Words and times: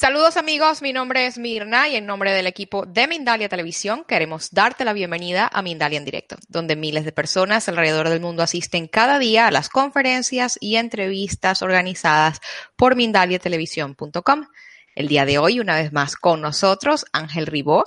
Saludos 0.00 0.38
amigos, 0.38 0.80
mi 0.80 0.94
nombre 0.94 1.26
es 1.26 1.36
Mirna 1.36 1.86
y 1.86 1.94
en 1.94 2.06
nombre 2.06 2.32
del 2.32 2.46
equipo 2.46 2.86
de 2.86 3.06
Mindalia 3.06 3.50
Televisión 3.50 4.02
queremos 4.08 4.50
darte 4.50 4.86
la 4.86 4.94
bienvenida 4.94 5.46
a 5.52 5.60
Mindalia 5.60 5.98
en 5.98 6.06
directo, 6.06 6.36
donde 6.48 6.74
miles 6.74 7.04
de 7.04 7.12
personas 7.12 7.68
alrededor 7.68 8.08
del 8.08 8.22
mundo 8.22 8.42
asisten 8.42 8.88
cada 8.88 9.18
día 9.18 9.46
a 9.46 9.50
las 9.50 9.68
conferencias 9.68 10.56
y 10.58 10.76
entrevistas 10.76 11.60
organizadas 11.60 12.40
por 12.76 12.96
mindaliatelevisión.com. 12.96 14.46
El 14.94 15.08
día 15.08 15.26
de 15.26 15.36
hoy, 15.36 15.60
una 15.60 15.76
vez 15.76 15.92
más 15.92 16.16
con 16.16 16.40
nosotros, 16.40 17.04
Ángel 17.12 17.44
Ribó, 17.44 17.84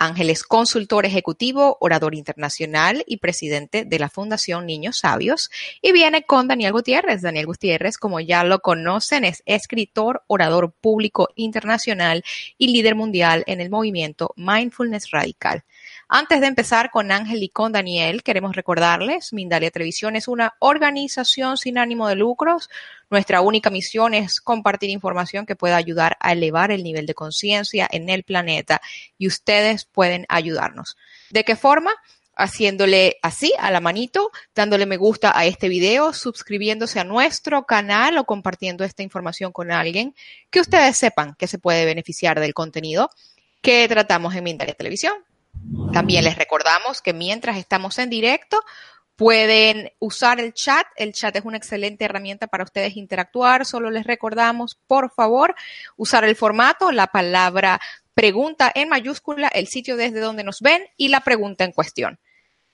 Ángel 0.00 0.30
es 0.30 0.44
consultor 0.44 1.04
ejecutivo, 1.04 1.76
orador 1.78 2.14
internacional 2.14 3.04
y 3.06 3.18
presidente 3.18 3.84
de 3.84 3.98
la 3.98 4.08
Fundación 4.08 4.64
Niños 4.64 5.00
Sabios. 5.00 5.50
Y 5.82 5.92
viene 5.92 6.22
con 6.22 6.48
Daniel 6.48 6.72
Gutiérrez. 6.72 7.20
Daniel 7.20 7.44
Gutiérrez, 7.44 7.98
como 7.98 8.18
ya 8.18 8.42
lo 8.42 8.60
conocen, 8.60 9.26
es 9.26 9.42
escritor, 9.44 10.22
orador 10.26 10.72
público 10.72 11.28
internacional 11.34 12.24
y 12.56 12.68
líder 12.68 12.94
mundial 12.94 13.44
en 13.46 13.60
el 13.60 13.68
movimiento 13.68 14.32
Mindfulness 14.36 15.10
Radical. 15.10 15.64
Antes 16.12 16.40
de 16.40 16.48
empezar 16.48 16.90
con 16.90 17.12
Ángel 17.12 17.40
y 17.40 17.50
con 17.50 17.70
Daniel, 17.70 18.24
queremos 18.24 18.56
recordarles, 18.56 19.32
Mindalia 19.32 19.70
Televisión 19.70 20.16
es 20.16 20.26
una 20.26 20.54
organización 20.58 21.56
sin 21.56 21.78
ánimo 21.78 22.08
de 22.08 22.16
lucros. 22.16 22.68
Nuestra 23.10 23.42
única 23.42 23.70
misión 23.70 24.12
es 24.12 24.40
compartir 24.40 24.90
información 24.90 25.46
que 25.46 25.54
pueda 25.54 25.76
ayudar 25.76 26.16
a 26.18 26.32
elevar 26.32 26.72
el 26.72 26.82
nivel 26.82 27.06
de 27.06 27.14
conciencia 27.14 27.86
en 27.88 28.08
el 28.08 28.24
planeta 28.24 28.80
y 29.18 29.28
ustedes 29.28 29.84
pueden 29.84 30.26
ayudarnos. 30.28 30.96
¿De 31.30 31.44
qué 31.44 31.54
forma? 31.54 31.92
haciéndole 32.34 33.18
así 33.22 33.52
a 33.58 33.70
la 33.70 33.80
manito, 33.80 34.30
dándole 34.54 34.86
me 34.86 34.96
gusta 34.96 35.38
a 35.38 35.44
este 35.44 35.68
video, 35.68 36.14
suscribiéndose 36.14 36.98
a 36.98 37.04
nuestro 37.04 37.66
canal 37.66 38.16
o 38.16 38.24
compartiendo 38.24 38.82
esta 38.82 39.02
información 39.02 39.52
con 39.52 39.70
alguien 39.70 40.14
que 40.50 40.60
ustedes 40.60 40.96
sepan 40.96 41.34
que 41.34 41.46
se 41.46 41.58
puede 41.58 41.84
beneficiar 41.84 42.40
del 42.40 42.54
contenido 42.54 43.10
que 43.60 43.86
tratamos 43.88 44.34
en 44.34 44.44
Mindalia 44.44 44.74
Televisión. 44.74 45.12
También 45.92 46.24
les 46.24 46.36
recordamos 46.36 47.02
que 47.02 47.12
mientras 47.12 47.56
estamos 47.56 47.98
en 47.98 48.10
directo, 48.10 48.60
pueden 49.16 49.92
usar 49.98 50.40
el 50.40 50.54
chat. 50.54 50.86
El 50.96 51.12
chat 51.12 51.36
es 51.36 51.44
una 51.44 51.58
excelente 51.58 52.06
herramienta 52.06 52.46
para 52.46 52.64
ustedes 52.64 52.96
interactuar. 52.96 53.66
Solo 53.66 53.90
les 53.90 54.06
recordamos, 54.06 54.78
por 54.86 55.12
favor, 55.12 55.54
usar 55.96 56.24
el 56.24 56.36
formato, 56.36 56.90
la 56.90 57.08
palabra 57.08 57.80
pregunta 58.14 58.70
en 58.74 58.88
mayúscula, 58.88 59.48
el 59.48 59.66
sitio 59.66 59.96
desde 59.96 60.20
donde 60.20 60.44
nos 60.44 60.60
ven 60.60 60.82
y 60.96 61.08
la 61.08 61.20
pregunta 61.20 61.64
en 61.64 61.72
cuestión. 61.72 62.18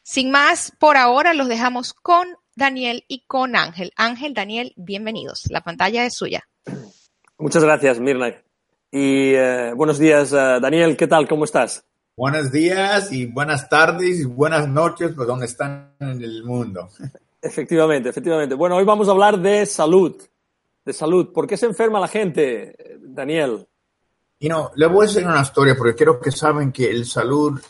Sin 0.02 0.30
más, 0.30 0.72
por 0.78 0.96
ahora 0.96 1.34
los 1.34 1.48
dejamos 1.48 1.92
con 1.94 2.28
Daniel 2.54 3.04
y 3.08 3.24
con 3.26 3.56
Ángel. 3.56 3.92
Ángel, 3.96 4.32
Daniel, 4.32 4.72
bienvenidos. 4.76 5.44
La 5.50 5.62
pantalla 5.62 6.04
es 6.04 6.14
suya. 6.14 6.48
Muchas 7.38 7.64
gracias, 7.64 7.98
Mirna. 7.98 8.28
Y 8.90 9.34
eh, 9.34 9.72
buenos 9.74 9.98
días, 9.98 10.32
eh, 10.32 10.58
Daniel. 10.60 10.96
¿Qué 10.96 11.08
tal? 11.08 11.26
¿Cómo 11.26 11.44
estás? 11.44 11.84
Buenos 12.18 12.50
días 12.50 13.12
y 13.12 13.26
buenas 13.26 13.68
tardes 13.68 14.20
y 14.20 14.24
buenas 14.24 14.66
noches, 14.66 15.12
pues 15.14 15.28
donde 15.28 15.44
están 15.44 15.92
en 16.00 16.22
el 16.22 16.44
mundo. 16.44 16.88
Efectivamente, 17.42 18.08
efectivamente. 18.08 18.54
Bueno, 18.54 18.74
hoy 18.76 18.86
vamos 18.86 19.06
a 19.06 19.10
hablar 19.10 19.38
de 19.38 19.66
salud, 19.66 20.16
de 20.82 20.92
salud. 20.94 21.30
¿Por 21.34 21.46
qué 21.46 21.58
se 21.58 21.66
enferma 21.66 22.00
la 22.00 22.08
gente, 22.08 22.74
Daniel? 23.02 23.68
Y 24.38 24.48
no, 24.48 24.70
le 24.76 24.86
voy 24.86 25.04
a 25.04 25.08
decir 25.08 25.26
una 25.26 25.42
historia 25.42 25.74
porque 25.76 25.94
quiero 25.94 26.18
que 26.18 26.32
saben 26.32 26.72
que 26.72 26.90
el 26.90 27.04
salud 27.04 27.60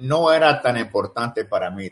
no 0.00 0.32
era 0.32 0.60
tan 0.60 0.78
importante 0.78 1.44
para 1.44 1.70
mí. 1.70 1.88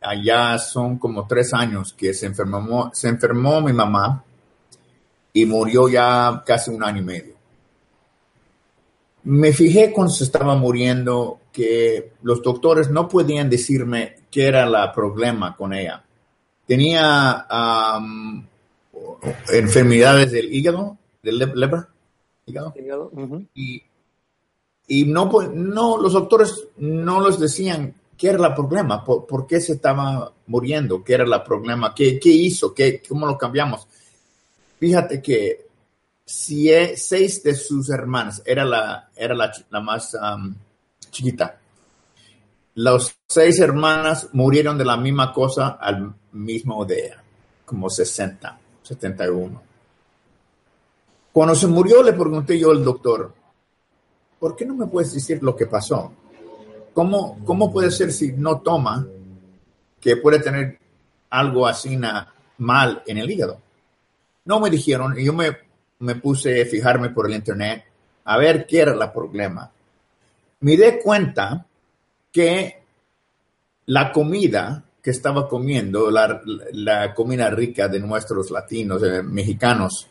Allá 0.00 0.56
son 0.56 0.98
como 0.98 1.26
tres 1.26 1.52
años 1.52 1.92
que 1.92 2.14
se 2.14 2.24
enfermó, 2.24 2.90
se 2.94 3.08
enfermó 3.08 3.60
mi 3.60 3.74
mamá 3.74 4.24
y 5.34 5.44
murió 5.44 5.86
ya 5.86 6.42
casi 6.46 6.70
un 6.70 6.82
año 6.82 7.02
y 7.02 7.04
medio. 7.04 7.35
Me 9.26 9.52
fijé 9.52 9.92
cuando 9.92 10.12
se 10.12 10.22
estaba 10.22 10.54
muriendo 10.54 11.40
que 11.52 12.12
los 12.22 12.40
doctores 12.42 12.90
no 12.90 13.08
podían 13.08 13.50
decirme 13.50 14.18
qué 14.30 14.46
era 14.46 14.62
el 14.62 14.92
problema 14.92 15.56
con 15.56 15.72
ella. 15.72 16.04
Tenía 16.64 17.44
enfermedades 19.52 20.30
del 20.30 20.54
hígado, 20.54 20.96
del 21.24 21.38
lepra, 21.38 21.88
hígado. 22.46 22.72
y, 23.52 23.82
y, 24.86 25.04
no, 25.06 25.28
no, 25.52 26.00
los 26.00 26.12
doctores 26.12 26.68
no 26.76 27.26
les 27.26 27.40
decían 27.40 27.96
qué 28.16 28.28
era 28.28 28.46
el 28.46 28.54
problema, 28.54 29.04
por, 29.04 29.44
qué 29.48 29.60
se 29.60 29.72
estaba 29.72 30.32
muriendo, 30.46 31.02
qué 31.02 31.14
era 31.14 31.24
el 31.24 31.42
problema, 31.42 31.92
qué, 31.92 32.20
qué 32.20 32.30
hizo, 32.30 32.72
qué, 32.72 33.02
cómo 33.08 33.26
lo 33.26 33.36
cambiamos. 33.36 33.88
Fíjate 34.78 35.20
que 35.20 35.65
seis 36.26 37.42
de 37.44 37.54
sus 37.54 37.88
hermanas, 37.88 38.42
era 38.44 38.64
la, 38.64 39.08
era 39.14 39.34
la, 39.34 39.80
más 39.80 40.16
chiquita. 41.10 41.58
Las 42.74 43.16
seis 43.28 43.58
hermanas 43.60 44.28
murieron 44.32 44.76
de 44.76 44.84
la 44.84 44.96
misma 44.96 45.32
cosa 45.32 45.78
al 45.80 46.14
mismo 46.32 46.84
día, 46.84 47.22
como 47.64 47.88
60, 47.88 48.58
71. 48.82 49.62
Cuando 51.32 51.54
se 51.54 51.66
murió 51.68 52.02
le 52.02 52.12
pregunté 52.12 52.58
yo 52.58 52.72
al 52.72 52.84
doctor, 52.84 53.32
¿por 54.38 54.56
qué 54.56 54.66
no 54.66 54.74
me 54.74 54.86
puedes 54.86 55.14
decir 55.14 55.42
lo 55.42 55.54
que 55.54 55.66
pasó? 55.66 56.12
¿Cómo, 56.92 57.38
cómo 57.44 57.72
puede 57.72 57.90
ser 57.90 58.12
si 58.12 58.32
no 58.32 58.60
toma 58.60 59.06
que 60.00 60.16
puede 60.16 60.40
tener 60.40 60.78
algo 61.30 61.66
así 61.66 61.98
mal 62.58 63.02
en 63.06 63.18
el 63.18 63.30
hígado? 63.30 63.60
No 64.44 64.60
me 64.60 64.70
dijeron 64.70 65.18
y 65.18 65.24
yo 65.24 65.32
me 65.32 65.65
me 66.00 66.16
puse 66.16 66.62
a 66.62 66.66
fijarme 66.66 67.10
por 67.10 67.26
el 67.28 67.36
internet 67.36 67.84
a 68.24 68.38
ver 68.38 68.66
qué 68.66 68.80
era 68.80 68.92
el 68.92 69.10
problema. 69.12 69.70
Me 70.60 70.76
di 70.76 70.98
cuenta 71.02 71.64
que 72.32 72.82
la 73.86 74.12
comida 74.12 74.82
que 75.00 75.10
estaba 75.10 75.48
comiendo, 75.48 76.10
la, 76.10 77.14
comida 77.14 77.48
rica 77.50 77.86
de 77.88 78.00
nuestros 78.00 78.50
latinos, 78.50 79.00
mexicanos, 79.24 80.08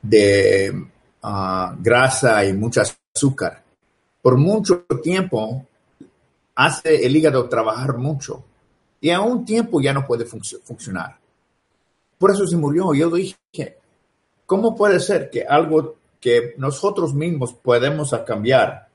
de 0.00 0.86
ah, 1.22 1.76
grasa 1.78 2.44
y 2.46 2.54
mucho 2.54 2.80
azúcar, 2.80 3.62
por 4.22 4.38
mucho 4.38 4.86
tiempo 5.02 5.66
hace 6.54 7.04
el 7.04 7.14
hígado 7.14 7.48
trabajar 7.48 7.98
mucho 7.98 8.44
y 9.00 9.10
a 9.10 9.20
un 9.20 9.44
tiempo 9.44 9.80
ya 9.80 9.92
no 9.92 10.06
puede 10.06 10.24
funcionar. 10.24 11.18
Por 12.18 12.30
eso 12.30 12.46
se 12.46 12.56
murió. 12.56 12.92
Yo 12.92 13.10
dije, 13.10 13.78
¿Cómo 14.50 14.74
puede 14.74 14.98
ser 14.98 15.30
que 15.30 15.44
algo 15.44 15.98
que 16.20 16.54
nosotros 16.58 17.14
mismos 17.14 17.52
podemos 17.52 18.12
cambiar, 18.26 18.88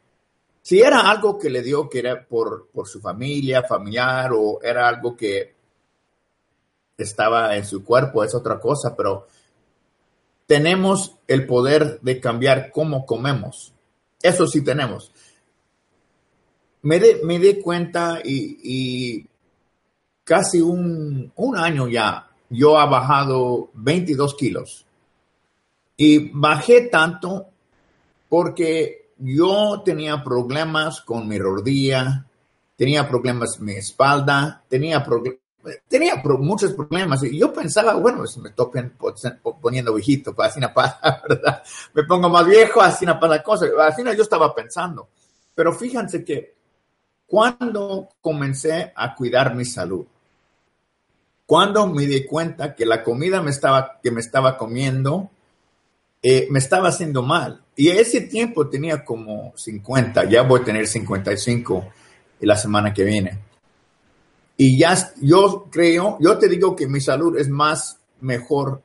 si 0.61 0.81
era 0.81 1.09
algo 1.09 1.39
que 1.39 1.49
le 1.49 1.61
dio 1.61 1.89
que 1.89 1.99
era 1.99 2.27
por, 2.27 2.67
por 2.73 2.89
su 2.89 2.99
familia, 2.99 3.63
familiar, 3.63 4.33
o 4.33 4.59
era 4.61 4.85
algo 4.85 5.16
que 5.16 5.55
estaba 6.97 7.55
en 7.55 7.63
su 7.63 7.85
cuerpo, 7.85 8.21
es 8.21 8.35
otra 8.35 8.59
cosa, 8.59 8.97
pero 8.97 9.27
tenemos 10.45 11.16
el 11.25 11.47
poder 11.47 12.01
de 12.01 12.19
cambiar 12.19 12.69
cómo 12.69 13.05
comemos. 13.05 13.73
Eso 14.22 14.47
sí 14.47 14.61
tenemos. 14.61 15.09
Me, 16.81 16.99
me 17.23 17.39
di 17.39 17.61
cuenta 17.61 18.19
y, 18.22 19.25
casi 20.25 20.59
un, 20.59 21.31
un, 21.33 21.57
año 21.57 21.87
ya, 21.87 22.29
yo 22.49 22.77
ha 22.77 22.87
bajado 22.87 23.69
22 23.75 24.35
kilos. 24.35 24.85
Y 25.97 26.29
bajé 26.33 26.81
tanto 26.90 27.47
porque 28.28 29.11
yo 29.17 29.81
tenía 29.84 30.23
problemas 30.23 31.02
con 31.02 31.28
mi 31.28 31.40
rodilla, 31.40 32.25
tenía 32.75 33.08
problemas 33.08 33.58
con 33.58 33.66
mi 33.67 33.73
espalda, 33.73 34.64
tenía, 34.67 35.05
tenía 35.87 36.22
muchos 36.40 36.73
problemas. 36.73 37.23
Y 37.23 37.40
yo 37.40 37.53
pensaba, 37.53 37.93
bueno, 37.96 38.28
si 38.28 38.41
me 38.41 38.52
toquen 38.52 38.93
poniendo 39.61 39.93
viejito, 39.93 40.35
pues 40.35 40.49
así 40.49 40.59
no 40.59 40.73
pasa, 40.73 41.22
¿verdad? 41.29 41.64
Me 41.93 42.03
pongo 42.03 42.29
más 42.29 42.46
viejo, 42.46 42.81
así 42.81 43.05
no 43.05 43.20
pasa 43.20 43.35
la 43.35 43.43
cosa. 43.43 43.67
Así 43.87 44.03
yo 44.03 44.23
estaba 44.23 44.53
pensando. 44.53 45.08
Pero 45.53 45.73
fíjense 45.73 46.25
que 46.25 46.55
cuando 47.25 48.09
comencé 48.22 48.91
a 48.96 49.16
cuidar 49.16 49.55
mi 49.55 49.66
salud, 49.66 50.05
cuando 51.46 51.87
me 51.87 52.05
di 52.05 52.25
cuenta 52.25 52.75
que 52.75 52.85
la 52.85 53.03
comida 53.03 53.41
me 53.41 53.52
estaba, 53.52 53.99
que 54.02 54.11
me 54.11 54.20
estaba 54.20 54.58
comiendo 54.58 55.29
eh, 56.27 56.47
me 56.49 56.57
estaba 56.57 56.87
haciendo 56.89 57.22
mal. 57.22 57.61
Y 57.75 57.89
ese 57.89 58.22
tiempo 58.22 58.67
tenía 58.67 59.05
como 59.05 59.53
50, 59.55 60.27
ya 60.27 60.41
voy 60.41 60.59
a 60.59 60.63
tener 60.63 60.87
55 60.87 61.87
la 62.39 62.57
semana 62.57 62.91
que 62.91 63.03
viene. 63.03 63.37
Y 64.57 64.79
ya 64.79 64.97
yo 65.22 65.67
creo, 65.72 66.17
yo 66.19 66.39
te 66.39 66.49
digo 66.49 66.75
que 66.75 66.87
mi 66.87 66.99
salud 66.99 67.37
es 67.37 67.47
más 67.47 67.99
mejor 68.22 68.81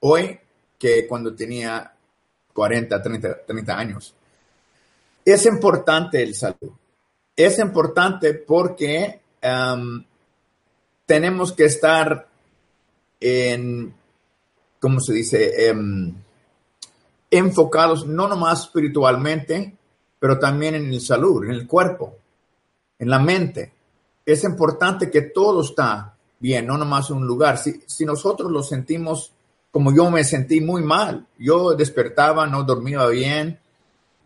hoy 0.00 0.40
que 0.76 1.06
cuando 1.06 1.36
tenía 1.36 1.92
40, 2.52 3.00
30, 3.00 3.44
30 3.46 3.78
años. 3.78 4.14
Es 5.24 5.46
importante 5.46 6.20
el 6.20 6.34
salud. 6.34 6.72
Es 7.36 7.60
importante 7.60 8.34
porque 8.34 9.20
tenemos 11.06 11.52
que 11.52 11.64
estar 11.66 12.26
en, 13.20 13.94
¿cómo 14.80 14.98
se 14.98 15.12
dice? 15.12 15.72
Um, 15.72 16.25
enfocados 17.30 18.06
no 18.06 18.28
nomás 18.28 18.62
espiritualmente, 18.62 19.76
pero 20.18 20.38
también 20.38 20.74
en 20.74 20.92
el 20.92 21.00
salud, 21.00 21.44
en 21.44 21.52
el 21.52 21.66
cuerpo, 21.66 22.16
en 22.98 23.10
la 23.10 23.18
mente. 23.18 23.72
Es 24.24 24.44
importante 24.44 25.10
que 25.10 25.22
todo 25.22 25.62
está 25.62 26.16
bien, 26.38 26.66
no 26.66 26.78
nomás 26.78 27.10
en 27.10 27.16
un 27.16 27.26
lugar. 27.26 27.58
Si, 27.58 27.82
si 27.86 28.04
nosotros 28.04 28.50
lo 28.50 28.62
sentimos 28.62 29.32
como 29.76 29.94
yo 29.94 30.10
me 30.10 30.24
sentí 30.24 30.62
muy 30.62 30.82
mal, 30.82 31.26
yo 31.38 31.74
despertaba, 31.74 32.46
no 32.46 32.62
dormía 32.62 33.06
bien, 33.08 33.60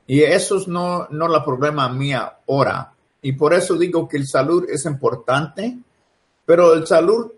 y 0.06 0.22
eso 0.22 0.58
es 0.58 0.68
no, 0.68 1.08
no 1.10 1.26
la 1.26 1.44
problema 1.44 1.88
mía 1.88 2.38
ahora. 2.48 2.92
Y 3.20 3.32
por 3.32 3.52
eso 3.52 3.76
digo 3.76 4.06
que 4.06 4.16
el 4.16 4.28
salud 4.28 4.66
es 4.70 4.84
importante, 4.84 5.76
pero 6.46 6.74
el 6.74 6.86
salud 6.86 7.32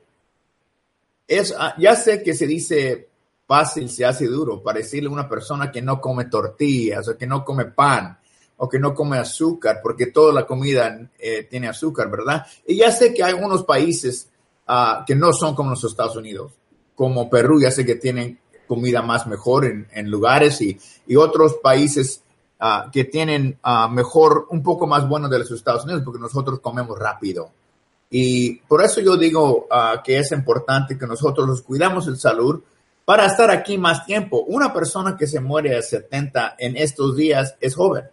es, 1.26 1.54
ah, 1.58 1.74
ya 1.78 1.96
sé 1.96 2.22
que 2.22 2.34
se 2.34 2.46
dice 2.46 3.08
fácil, 3.52 3.90
se 3.90 4.06
hace 4.06 4.28
duro, 4.28 4.62
para 4.62 4.78
decirle 4.78 5.10
a 5.10 5.12
una 5.12 5.28
persona 5.28 5.70
que 5.70 5.82
no 5.82 6.00
come 6.00 6.24
tortillas 6.24 7.06
o 7.06 7.18
que 7.18 7.26
no 7.26 7.44
come 7.44 7.66
pan 7.66 8.16
o 8.56 8.66
que 8.66 8.78
no 8.78 8.94
come 8.94 9.18
azúcar, 9.18 9.80
porque 9.82 10.06
toda 10.06 10.32
la 10.32 10.46
comida 10.46 10.98
eh, 11.18 11.46
tiene 11.50 11.68
azúcar, 11.68 12.10
¿verdad? 12.10 12.46
Y 12.66 12.76
ya 12.76 12.90
sé 12.90 13.12
que 13.12 13.22
hay 13.22 13.34
unos 13.34 13.64
países 13.64 14.30
ah, 14.66 15.04
que 15.06 15.14
no 15.14 15.34
son 15.34 15.54
como 15.54 15.68
los 15.68 15.84
Estados 15.84 16.16
Unidos, 16.16 16.52
como 16.94 17.28
Perú, 17.28 17.60
ya 17.60 17.70
sé 17.70 17.84
que 17.84 17.96
tienen 17.96 18.38
comida 18.66 19.02
más 19.02 19.26
mejor 19.26 19.66
en, 19.66 19.86
en 19.92 20.10
lugares 20.10 20.58
y, 20.62 20.80
y, 21.06 21.16
otros 21.16 21.56
países 21.62 22.22
uh, 22.58 22.90
que 22.90 23.04
tienen 23.04 23.58
uh, 23.62 23.92
mejor, 23.92 24.46
un 24.48 24.62
poco 24.62 24.86
más 24.86 25.06
bueno 25.06 25.28
de 25.28 25.40
los 25.40 25.50
Estados 25.50 25.84
Unidos, 25.84 26.00
porque 26.06 26.20
nosotros 26.20 26.58
comemos 26.60 26.98
rápido. 26.98 27.50
Y 28.08 28.54
por 28.60 28.82
eso 28.82 29.02
yo 29.02 29.18
digo 29.18 29.66
uh, 29.70 30.02
que 30.02 30.16
es 30.16 30.32
importante 30.32 30.96
que 30.96 31.06
nosotros 31.06 31.46
nos 31.46 31.60
cuidamos 31.60 32.06
el 32.06 32.16
salud 32.16 32.62
para 33.12 33.26
estar 33.26 33.50
aquí 33.50 33.76
más 33.76 34.06
tiempo. 34.06 34.42
Una 34.48 34.72
persona 34.72 35.18
que 35.18 35.26
se 35.26 35.38
muere 35.38 35.76
a 35.76 35.82
70 35.82 36.56
en 36.58 36.78
estos 36.78 37.14
días 37.14 37.56
es 37.60 37.74
joven, 37.74 38.04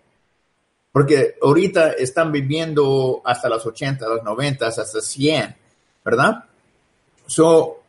porque 0.92 1.36
ahorita 1.42 1.92
están 1.92 2.34
viviendo 2.34 3.22
hasta 3.24 3.48
las 3.48 3.66
80, 3.66 4.10
las 4.10 4.24
90, 4.26 4.68
hasta 4.68 4.84
100, 5.00 5.56
¿verdad? 6.04 6.44
So, 7.28 7.80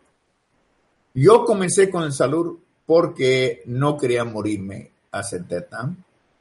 yo 1.12 1.44
comencé 1.44 1.90
con 1.90 2.04
el 2.04 2.12
salud 2.12 2.56
porque 2.86 3.64
no 3.66 3.96
quería 3.96 4.22
morirme 4.22 4.92
a 5.10 5.24
70 5.24 5.90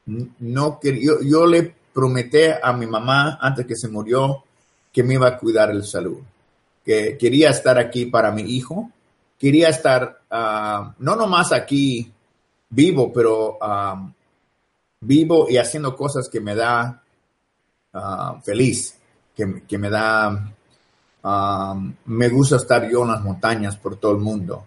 no 0.06 0.78
yo, 0.84 1.20
yo 1.20 1.46
le 1.46 1.74
prometí 1.92 2.44
a 2.62 2.72
mi 2.74 2.86
mamá 2.86 3.40
antes 3.40 3.66
que 3.66 3.74
se 3.74 3.88
murió 3.88 4.44
que 4.92 5.02
me 5.02 5.14
iba 5.14 5.26
a 5.26 5.36
cuidar 5.36 5.72
el 5.72 5.84
salud, 5.84 6.18
que 6.84 7.18
quería 7.18 7.50
estar 7.50 7.76
aquí 7.76 8.06
para 8.06 8.30
mi 8.30 8.42
hijo, 8.42 8.92
quería 9.40 9.70
estar 9.70 10.20
uh, 10.30 10.92
no 10.98 11.16
nomás 11.16 11.50
aquí 11.52 12.12
vivo, 12.68 13.10
pero 13.10 13.58
um, 13.58 14.12
vivo 15.00 15.46
y 15.48 15.56
haciendo 15.56 15.96
cosas 15.96 16.28
que 16.28 16.40
me 16.40 16.54
da 16.54 17.02
uh, 17.94 18.40
feliz, 18.42 18.98
que, 19.34 19.78
me 19.78 19.88
da, 19.88 20.52
me 22.04 22.28
gusta 22.28 22.56
estar 22.56 22.86
yo 22.90 23.02
en 23.02 23.08
las 23.08 23.22
montañas 23.22 23.78
por 23.78 23.96
todo 23.96 24.12
el 24.12 24.18
mundo. 24.18 24.66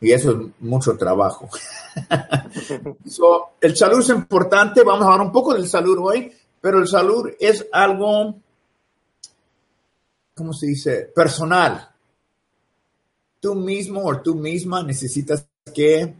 Y 0.00 0.12
eso 0.12 0.30
es 0.30 0.38
mucho 0.60 0.96
trabajo. 0.96 1.50
el 3.60 3.76
salud 3.76 4.00
es 4.00 4.08
importante, 4.08 4.82
vamos 4.82 5.02
a 5.06 5.12
hablar 5.12 5.26
un 5.26 5.32
poco 5.32 5.52
del 5.52 5.68
salud 5.68 5.98
hoy, 6.00 6.32
pero 6.62 6.78
el 6.78 6.88
salud 6.88 7.30
es 7.38 7.66
algo, 7.70 8.34
¿cómo 10.34 10.54
se 10.54 10.68
dice? 10.68 11.12
Personal. 11.14 11.90
Tú 13.40 13.54
mismo 13.54 14.04
o 14.04 14.20
tú 14.20 14.34
misma 14.34 14.82
necesitas 14.82 15.46
que 15.74 16.14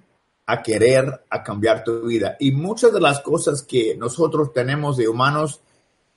a 0.47 0.63
querer 0.63 1.25
a 1.29 1.43
cambiar 1.43 1.83
tu 1.83 2.03
vida. 2.03 2.37
Y 2.39 2.53
muchas 2.53 2.93
de 2.93 3.01
las 3.01 3.21
cosas 3.21 3.63
que 3.63 3.97
nosotros 3.97 4.53
tenemos 4.53 4.97
de 4.97 5.09
humanos 5.09 5.61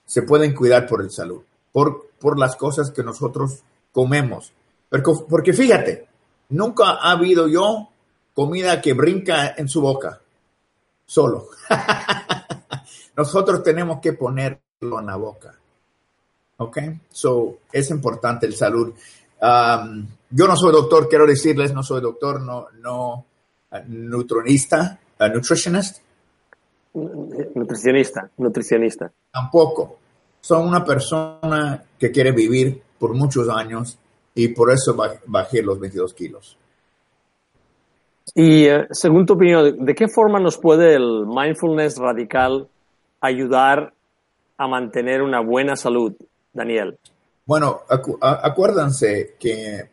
se 0.05 0.21
pueden 0.21 0.53
cuidar 0.53 0.87
por 0.87 1.01
el 1.01 1.09
salud, 1.09 1.41
por, 1.71 2.09
por 2.19 2.37
las 2.37 2.55
cosas 2.55 2.91
que 2.91 3.03
nosotros 3.03 3.63
comemos. 3.91 4.53
Porque, 4.89 5.11
porque 5.27 5.53
fíjate, 5.53 6.07
nunca 6.49 6.91
ha 6.91 7.11
habido 7.11 7.47
yo 7.47 7.89
comida 8.33 8.81
que 8.81 8.93
brinca 8.93 9.55
en 9.57 9.67
su 9.67 9.81
boca, 9.81 10.21
solo. 11.05 11.49
Nosotros 13.17 13.63
tenemos 13.63 13.99
que 13.99 14.13
ponerlo 14.13 14.99
en 14.99 15.05
la 15.05 15.15
boca. 15.15 15.53
¿Ok? 16.57 16.77
So, 17.11 17.59
es 17.71 17.89
importante 17.89 18.45
el 18.45 18.55
salud. 18.55 18.93
Um, 19.41 20.07
yo 20.29 20.47
no 20.47 20.55
soy 20.55 20.71
doctor, 20.71 21.07
quiero 21.09 21.25
decirles, 21.25 21.73
no 21.73 21.83
soy 21.83 22.01
doctor, 22.01 22.41
no, 22.41 22.67
no 22.81 23.25
uh, 23.71 23.77
nutronista, 23.87 24.99
uh, 25.19 25.27
nutritionist. 25.27 26.01
Nutricionista, 26.93 28.29
nutricionista. 28.37 29.11
Tampoco. 29.31 29.97
Soy 30.41 30.65
una 30.65 30.83
persona 30.83 31.83
que 31.97 32.11
quiere 32.11 32.31
vivir 32.31 32.81
por 32.97 33.13
muchos 33.13 33.49
años 33.49 33.97
y 34.35 34.49
por 34.49 34.71
eso 34.71 34.95
bajé 35.25 35.61
los 35.61 35.79
22 35.79 36.13
kilos. 36.13 36.57
Y 38.35 38.65
eh, 38.65 38.87
según 38.91 39.25
tu 39.25 39.33
opinión, 39.33 39.85
¿de 39.85 39.95
qué 39.95 40.07
forma 40.07 40.39
nos 40.39 40.57
puede 40.57 40.95
el 40.95 41.25
mindfulness 41.25 41.97
radical 41.97 42.67
ayudar 43.21 43.93
a 44.57 44.67
mantener 44.67 45.21
una 45.21 45.41
buena 45.41 45.75
salud, 45.75 46.13
Daniel? 46.53 46.97
Bueno, 47.45 47.81
acuérdense 47.89 49.35
que 49.39 49.89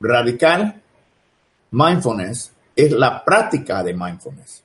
radical 0.00 0.82
mindfulness 1.70 2.52
es 2.76 2.92
la 2.92 3.24
práctica 3.24 3.82
de 3.82 3.94
mindfulness. 3.94 4.62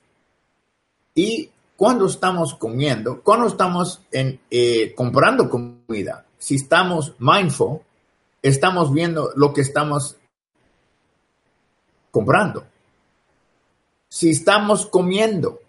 Y 1.14 1.50
cuando 1.76 2.06
estamos 2.06 2.54
comiendo, 2.54 3.22
cuando 3.22 3.46
estamos 3.46 4.02
en, 4.12 4.40
eh, 4.50 4.94
comprando 4.94 5.48
comida, 5.48 6.26
si 6.38 6.56
estamos 6.56 7.14
mindful, 7.18 7.80
estamos 8.42 8.92
viendo 8.92 9.30
lo 9.36 9.52
que 9.52 9.62
estamos 9.62 10.16
comprando. 12.10 12.64
Si 14.08 14.30
estamos 14.30 14.86
comiendo, 14.86 15.60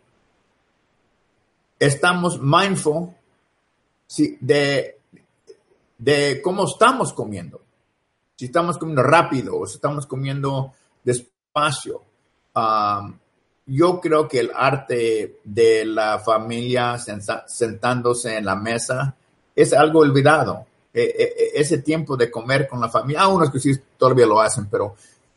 estamos 1.80 2.42
mindful 2.42 3.10
de, 4.40 5.00
de 5.98 6.42
cómo 6.42 6.66
estamos 6.66 7.14
comiendo. 7.14 7.62
Si 8.42 8.46
estamos 8.46 8.80
comiendo 8.80 9.04
rápido 9.04 9.56
o 9.56 9.68
si 9.68 9.76
estamos 9.76 10.08
comiendo 10.08 10.74
despacio. 11.04 12.02
Um, 12.56 13.14
yo 13.68 14.02
creo 14.02 14.28
que 14.28 14.40
el 14.40 14.52
arte 14.56 15.38
de 15.44 15.86
la 15.86 16.18
familia 16.18 16.98
sentándose 17.46 18.38
en 18.38 18.46
la 18.46 18.56
mesa 18.56 19.14
es 19.56 19.74
algo 19.74 20.00
olvidado. 20.00 20.66
E, 20.92 21.04
e, 21.04 21.24
e, 21.24 21.62
ese 21.62 21.84
tiempo 21.84 22.18
de 22.18 22.32
comer 22.32 22.68
con 22.68 22.82
la 22.82 22.90
familia, 22.90 23.22
algunos 23.22 23.52
que 23.52 23.60
sí 23.60 23.74
todavía 23.96 24.26
lo 24.26 24.42
hacen, 24.42 24.66
pero 24.72 24.96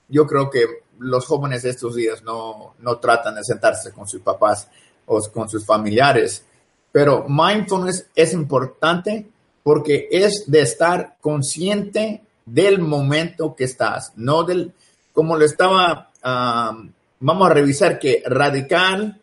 yo 0.09 0.27
creo 0.27 0.49
que 0.49 0.67
los 1.01 1.27
jóvenes 1.27 1.63
de 1.65 1.71
estos 1.73 1.97
días 1.97 2.23
no, 2.23 2.73
no 2.79 2.97
tratan 2.97 3.35
de 3.35 3.45
sentarse 3.45 3.93
con 3.93 4.09
sus 4.09 4.23
papás 4.23 4.67
o 5.05 5.21
con 5.31 5.51
sus 5.51 5.67
familiares. 5.67 6.43
Pero 6.91 7.27
mindfulness 7.29 8.07
es 8.15 8.33
importante 8.33 9.29
porque 9.63 10.09
es 10.11 10.51
de 10.51 10.63
estar 10.63 11.19
consciente 11.21 12.23
del 12.45 12.81
momento 12.81 13.55
que 13.55 13.65
estás, 13.65 14.13
no 14.17 14.45
del, 14.45 14.73
como 15.13 15.37
le 15.37 15.47
estaba, 15.47 16.11
vamos 16.23 17.51
a 17.51 17.55
revisar 17.55 17.99
que 17.99 18.23
radical 18.27 19.21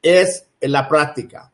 es 0.00 0.46
la 0.60 0.88
práctica, 0.88 1.50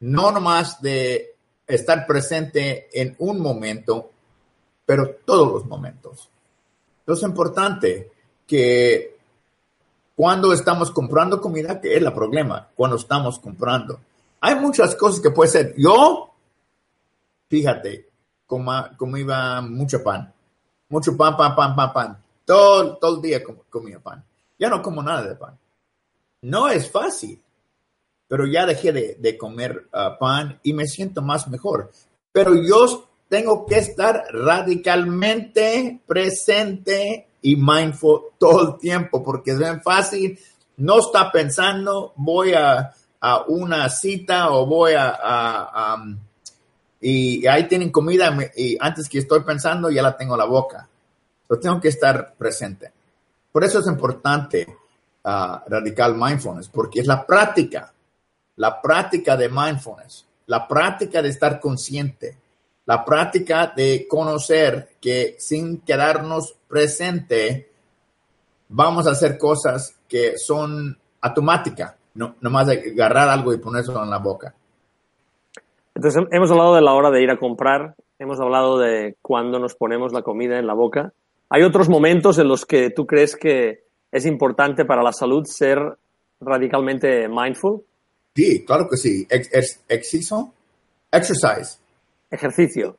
no 0.00 0.30
nomás 0.30 0.80
de 0.80 1.34
estar 1.66 2.06
presente 2.06 2.88
en 2.92 3.14
un 3.18 3.40
momento, 3.40 4.10
pero 4.84 5.16
todos 5.24 5.52
los 5.52 5.66
momentos. 5.66 6.28
Entonces 7.00 7.24
es 7.24 7.28
importante 7.28 8.10
que 8.46 9.16
cuando 10.14 10.52
estamos 10.52 10.90
comprando 10.90 11.40
comida, 11.40 11.80
que 11.80 11.94
es 11.94 12.02
el 12.02 12.12
problema, 12.12 12.68
cuando 12.74 12.96
estamos 12.96 13.38
comprando. 13.38 14.00
Hay 14.40 14.54
muchas 14.54 14.94
cosas 14.94 15.20
que 15.20 15.30
puede 15.30 15.50
ser. 15.50 15.74
Yo, 15.76 16.32
fíjate, 17.48 18.08
como 18.46 19.16
iba 19.16 19.60
mucho 19.60 20.02
pan. 20.02 20.32
Mucho 20.88 21.16
pan, 21.16 21.36
pan, 21.36 21.54
pan, 21.54 21.74
pan, 21.74 21.92
pan. 21.92 22.24
Todo, 22.44 22.96
todo 22.96 23.16
el 23.16 23.22
día 23.22 23.42
comía 23.68 23.98
pan. 24.00 24.24
Ya 24.58 24.68
no 24.68 24.80
como 24.82 25.02
nada 25.02 25.22
de 25.26 25.34
pan. 25.34 25.58
No 26.42 26.68
es 26.68 26.90
fácil 26.90 27.42
pero 28.28 28.46
ya 28.46 28.66
dejé 28.66 28.92
de, 28.92 29.38
comer 29.38 29.88
uh, 29.92 30.18
pan 30.18 30.58
y 30.62 30.72
me 30.72 30.86
siento 30.86 31.22
más 31.22 31.48
mejor. 31.48 31.90
Pero 32.32 32.54
yo 32.54 33.08
tengo 33.28 33.66
que 33.66 33.78
estar 33.78 34.24
radicalmente 34.30 36.00
presente 36.06 37.28
y 37.42 37.56
mindful 37.56 38.22
todo 38.38 38.74
el 38.74 38.78
tiempo, 38.78 39.22
porque 39.22 39.52
es 39.52 39.58
bien 39.58 39.80
fácil, 39.82 40.38
no 40.78 40.98
está 40.98 41.30
pensando, 41.30 42.12
voy 42.16 42.52
a, 42.54 42.92
una 43.48 43.88
cita 43.88 44.50
o 44.50 44.66
voy 44.66 44.92
a, 44.96 45.96
y 47.00 47.46
ahí 47.46 47.68
tienen 47.68 47.90
comida 47.90 48.36
y 48.56 48.76
antes 48.80 49.08
que 49.08 49.18
estoy 49.18 49.40
pensando 49.40 49.90
ya 49.90 50.02
la 50.02 50.16
tengo 50.16 50.34
en 50.34 50.38
la 50.38 50.46
boca. 50.46 50.88
Pero 51.46 51.60
tengo 51.60 51.80
que 51.80 51.88
estar 51.88 52.34
presente. 52.34 52.92
Por 53.52 53.64
eso 53.64 53.78
es 53.78 53.86
importante 53.86 54.66
ah, 55.24 55.62
radical 55.66 56.14
mindfulness, 56.14 56.68
porque 56.68 57.00
es 57.00 57.06
la 57.06 57.24
práctica, 57.24 57.92
la 58.56 58.80
práctica 58.80 59.36
de 59.36 59.48
mindfulness, 59.48 60.26
la 60.46 60.66
práctica 60.66 61.22
de 61.22 61.28
estar 61.28 61.60
consciente, 61.60 62.36
la 62.86 63.04
práctica 63.04 63.72
de 63.74 64.06
conocer 64.08 64.96
que 65.00 65.36
sin 65.38 65.80
quedarnos 65.80 66.54
presente, 66.68 67.70
vamos 68.68 69.06
a 69.06 69.12
hacer 69.12 69.38
cosas 69.38 69.96
que 70.08 70.38
son 70.38 70.96
automáticas, 71.20 71.94
no, 72.14 72.36
nomás 72.40 72.68
agarrar 72.68 73.28
algo 73.28 73.52
y 73.52 73.58
ponerlo 73.58 74.02
en 74.02 74.10
la 74.10 74.18
boca. 74.18 74.54
Entonces, 75.96 76.22
hemos 76.30 76.50
hablado 76.50 76.74
de 76.74 76.82
la 76.82 76.92
hora 76.92 77.10
de 77.10 77.22
ir 77.22 77.30
a 77.30 77.38
comprar, 77.38 77.94
hemos 78.18 78.38
hablado 78.38 78.78
de 78.78 79.16
cuándo 79.22 79.58
nos 79.58 79.74
ponemos 79.74 80.12
la 80.12 80.20
comida 80.20 80.58
en 80.58 80.66
la 80.66 80.74
boca. 80.74 81.14
¿Hay 81.48 81.62
otros 81.62 81.88
momentos 81.88 82.38
en 82.38 82.48
los 82.48 82.66
que 82.66 82.90
tú 82.90 83.06
crees 83.06 83.34
que 83.34 83.84
es 84.12 84.26
importante 84.26 84.84
para 84.84 85.02
la 85.02 85.12
salud 85.12 85.44
ser 85.46 85.78
radicalmente 86.38 87.28
mindful? 87.30 87.80
Sí, 88.34 88.62
claro 88.66 88.86
que 88.90 88.98
sí. 88.98 89.26
Ex 89.30 89.80
exercise. 89.88 91.78
Ejercicio. 92.30 92.98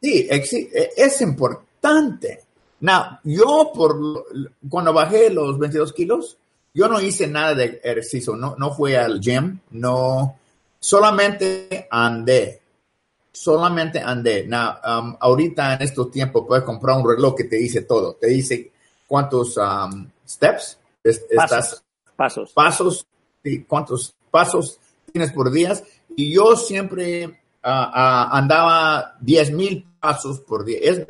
Sí, 0.00 0.26
e, 0.30 0.90
es 0.96 1.20
importante. 1.20 2.40
Now, 2.80 3.18
yo 3.22 3.70
por 3.74 4.24
cuando 4.66 4.94
bajé 4.94 5.28
los 5.28 5.58
22 5.58 5.92
kilos, 5.92 6.38
yo 6.72 6.88
no 6.88 7.02
hice 7.02 7.26
nada 7.26 7.54
de 7.54 7.80
ejercicio, 7.84 8.34
no, 8.34 8.56
no 8.56 8.72
fui 8.72 8.94
al 8.94 9.20
gym, 9.20 9.58
no, 9.72 10.39
solamente 10.80 11.86
andé, 11.90 12.60
solamente 13.30 14.00
andé. 14.00 14.46
Now, 14.46 14.76
um, 14.84 15.16
ahorita 15.20 15.74
en 15.74 15.82
estos 15.82 16.10
tiempos 16.10 16.44
puedes 16.48 16.64
comprar 16.64 16.96
un 16.96 17.08
reloj 17.08 17.34
que 17.36 17.44
te 17.44 17.56
dice 17.56 17.82
todo, 17.82 18.14
te 18.14 18.28
dice 18.28 18.72
cuántos 19.06 19.56
um, 19.58 20.08
steps 20.26 20.78
estás, 21.04 21.82
pasos, 22.16 22.52
pasos, 22.52 23.06
sí, 23.42 23.64
cuántos 23.64 24.14
pasos 24.30 24.78
tienes 25.12 25.32
por 25.32 25.50
día. 25.50 25.74
Y 26.16 26.34
yo 26.34 26.56
siempre 26.56 27.26
uh, 27.26 27.68
uh, 27.68 28.28
andaba 28.32 29.16
10 29.20 29.52
mil 29.52 29.86
pasos 30.00 30.40
por 30.40 30.64
día. 30.64 30.78
Es, 30.82 31.06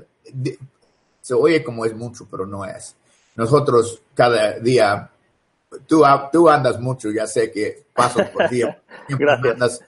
se 1.21 1.35
oye 1.35 1.63
como 1.63 1.85
es 1.85 1.95
mucho, 1.95 2.27
pero 2.31 2.47
no 2.47 2.65
es. 2.65 2.97
Nosotros 3.37 4.03
cada 4.15 4.59
día, 4.59 5.11
tú, 5.87 6.05
tú 6.33 6.49
andas 6.49 6.81
mucho, 6.81 7.11
ya 7.11 7.27
sé 7.27 7.51
que 7.51 7.85
pasos 7.95 8.29
por 8.29 8.49
día. 8.49 8.81
Gracias. 9.09 9.55
Andas 9.55 9.81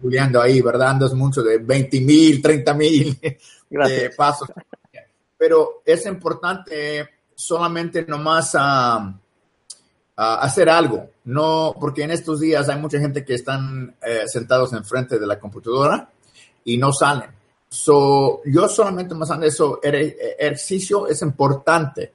juliando 0.00 0.40
ahí, 0.40 0.60
¿verdad? 0.60 0.90
Andas 0.90 1.14
mucho 1.14 1.42
de 1.42 1.58
20 1.58 2.00
mil, 2.00 2.42
30 2.42 2.74
mil 2.74 3.18
pasos. 4.16 4.50
Pero 5.36 5.82
es 5.84 6.06
importante 6.06 7.08
solamente 7.34 8.04
nomás 8.04 8.54
a, 8.58 9.14
hacer 10.16 10.68
algo, 10.68 11.10
no, 11.26 11.76
porque 11.78 12.02
en 12.02 12.10
estos 12.10 12.40
días 12.40 12.68
hay 12.68 12.80
mucha 12.80 12.98
gente 12.98 13.24
que 13.24 13.34
están 13.34 13.94
eh, 14.02 14.26
sentados 14.26 14.72
enfrente 14.72 15.16
de 15.16 15.26
la 15.26 15.38
computadora 15.38 16.10
y 16.64 16.76
no 16.76 16.92
salen. 16.92 17.30
So, 17.68 18.42
yo 18.44 18.68
solamente 18.68 19.14
más 19.14 19.30
eso, 19.42 19.78
el 19.80 19.94
ejercicio 19.94 21.06
es 21.06 21.22
importante 21.22 22.12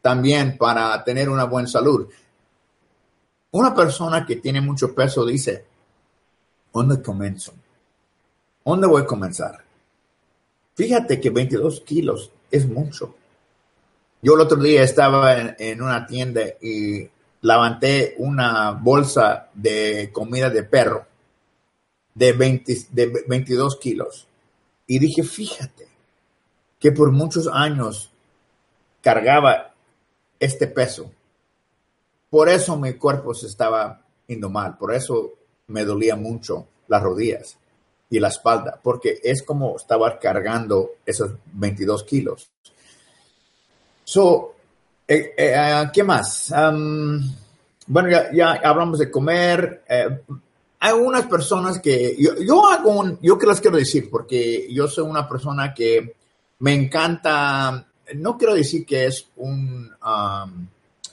también 0.00 0.56
para 0.58 1.04
tener 1.04 1.28
una 1.28 1.44
buena 1.44 1.68
salud. 1.68 2.08
Una 3.56 3.74
persona 3.74 4.26
que 4.26 4.36
tiene 4.36 4.60
mucho 4.60 4.94
peso 4.94 5.24
dice, 5.24 5.64
¿dónde 6.74 7.00
comienzo? 7.00 7.54
¿Dónde 8.62 8.86
voy 8.86 9.00
a 9.00 9.06
comenzar? 9.06 9.64
Fíjate 10.74 11.18
que 11.18 11.30
22 11.30 11.80
kilos 11.80 12.30
es 12.50 12.68
mucho. 12.68 13.14
Yo 14.20 14.34
el 14.34 14.42
otro 14.42 14.58
día 14.58 14.82
estaba 14.82 15.54
en, 15.58 15.80
una 15.80 16.06
tienda 16.06 16.42
y 16.60 17.08
levanté 17.40 18.14
una 18.18 18.72
bolsa 18.72 19.48
de 19.54 20.10
comida 20.12 20.50
de 20.50 20.62
perro 20.62 21.06
de, 22.12 22.34
20, 22.34 22.76
de 22.90 23.24
22 23.26 23.76
kilos. 23.76 24.26
Y 24.86 24.98
dije, 24.98 25.22
fíjate, 25.22 25.88
que 26.78 26.92
por 26.92 27.10
muchos 27.10 27.48
años 27.50 28.10
cargaba 29.00 29.72
este 30.38 30.66
peso. 30.66 31.10
Por 32.36 32.50
eso 32.50 32.76
mi 32.76 32.92
cuerpo 32.92 33.32
se 33.32 33.46
estaba 33.46 33.98
yendo 34.26 34.50
mal, 34.50 34.76
por 34.76 34.92
eso 34.94 35.38
me 35.68 35.86
dolía 35.86 36.16
mucho 36.16 36.66
las 36.86 37.02
rodillas 37.02 37.56
y 38.10 38.20
la 38.20 38.28
espalda, 38.28 38.78
porque 38.82 39.18
es 39.24 39.42
como 39.42 39.76
estaba 39.76 40.18
cargando 40.18 40.96
esos 41.06 41.30
22 41.54 42.04
kilos. 42.04 42.50
So, 44.04 44.54
eh, 45.08 45.32
eh, 45.34 45.54
ah, 45.56 45.90
¿qué 45.90 46.04
más? 46.04 46.52
bueno, 47.86 48.08
ya, 48.34 48.52
hablamos 48.62 48.98
de 48.98 49.10
comer. 49.10 49.84
Eh, 49.88 50.20
hay 50.80 50.92
unas 50.92 51.24
personas 51.28 51.78
que 51.78 52.18
yo, 52.18 52.66
hago 52.68 53.00
un, 53.00 53.18
yo 53.22 53.38
que 53.38 53.46
quiero 53.62 53.78
decir, 53.78 54.10
porque 54.10 54.68
yo 54.70 54.88
soy 54.88 55.08
una 55.08 55.26
persona 55.26 55.72
que 55.72 56.14
me 56.58 56.74
encanta, 56.74 57.86
no 58.14 58.36
quiero 58.36 58.54
decir 58.54 58.84
que 58.84 59.06
es 59.06 59.26
un, 59.36 59.90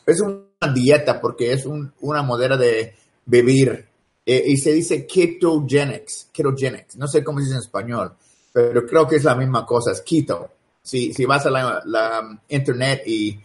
es 0.05 0.19
una 0.19 0.52
dieta, 0.67 1.19
porque 1.19 1.53
es 1.53 1.65
una 1.65 2.23
manera 2.23 2.57
de 2.57 2.95
vivir. 3.25 3.87
y 4.25 4.57
se 4.57 4.71
dice 4.71 5.05
ketogenics, 5.05 6.29
ketogenics, 6.31 6.95
no 6.95 7.07
sé 7.07 7.23
cómo 7.23 7.39
se 7.39 7.45
dice 7.45 7.55
en 7.55 7.61
español, 7.61 8.13
pero 8.51 8.85
creo 8.85 9.07
que 9.07 9.17
es 9.17 9.23
la 9.23 9.35
misma 9.35 9.65
cosa, 9.65 9.91
es 9.91 10.01
keto 10.01 10.49
si, 10.83 11.13
si 11.13 11.25
vas 11.25 11.45
a 11.45 11.49
la, 11.49 12.39
internet 12.49 13.03
y 13.07 13.39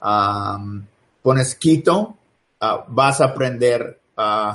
um, 0.00 0.82
pones 1.20 1.56
keto, 1.56 2.16
uh, 2.62 2.78
vas 2.88 3.20
a 3.20 3.26
aprender 3.26 3.98
uh, 4.16 4.54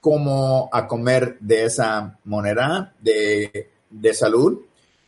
cómo 0.00 0.68
a 0.72 0.86
comer 0.86 1.38
de 1.40 1.64
esa 1.64 2.18
manera 2.24 2.92
de, 3.00 3.70
salud. 4.12 4.60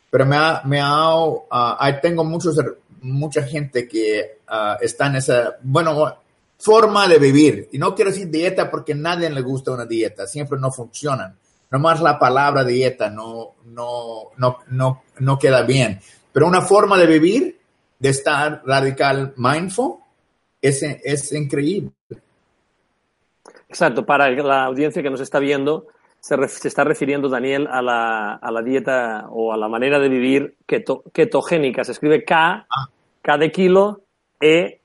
Pero 0.09 0.25
me 0.25 0.37
ha, 0.37 0.61
me 0.65 0.79
ha 0.79 1.15
uh, 1.15 2.01
tengo 2.01 2.23
muchos, 2.23 2.57
mucha 3.01 3.43
gente 3.43 3.87
que 3.87 4.39
está 4.81 5.07
en 5.07 5.17
esa, 5.17 5.57
bueno, 5.61 6.17
forma 6.59 7.07
de 7.07 7.17
vivir. 7.17 7.69
Y 7.71 7.77
no 7.77 7.95
quiero 7.95 8.11
decir 8.11 8.29
dieta 8.29 8.69
porque 8.69 8.91
a 8.91 8.95
nadie 8.95 9.29
le 9.29 9.41
gusta 9.41 9.71
una 9.71 9.85
dieta, 9.85 10.27
siempre 10.27 10.59
no 10.59 10.71
funcionan. 10.71 11.35
Nomás 11.71 12.01
la 12.01 12.19
palabra 12.19 12.63
dieta 12.63 13.09
no, 13.09 13.55
no, 13.65 14.31
no, 14.37 14.59
no, 14.67 15.03
no 15.19 15.39
queda 15.39 15.63
bien. 15.63 15.99
Pero 16.31 16.47
una 16.47 16.61
forma 16.61 16.97
de 16.97 17.07
vivir, 17.07 17.59
de 17.97 18.09
estar 18.09 18.61
radical 18.65 19.33
mindful, 19.37 19.97
es, 20.61 20.83
es 20.83 21.31
increíble. 21.31 21.91
Exacto, 23.67 24.05
para 24.05 24.29
la 24.29 24.65
audiencia 24.65 25.03
que 25.03 25.11
nos 25.11 25.21
está 25.21 25.39
viendo, 25.39 25.87
se, 26.19 26.35
está 26.67 26.83
refiriendo 26.83 27.29
Daniel 27.29 27.67
a 27.67 27.81
la, 27.81 28.33
a 28.33 28.51
la, 28.51 28.61
dieta 28.61 29.27
o 29.29 29.53
a 29.53 29.57
la 29.57 29.69
manera 29.69 29.99
de 29.99 30.09
vivir 30.09 30.55
ketogénica. 31.13 31.83
Se 31.83 31.91
escribe 31.91 32.25
K, 32.25 32.67
ah. 32.67 32.89
K 33.21 33.37
de 33.37 33.51
kilo, 33.51 34.01
E, 34.41 34.78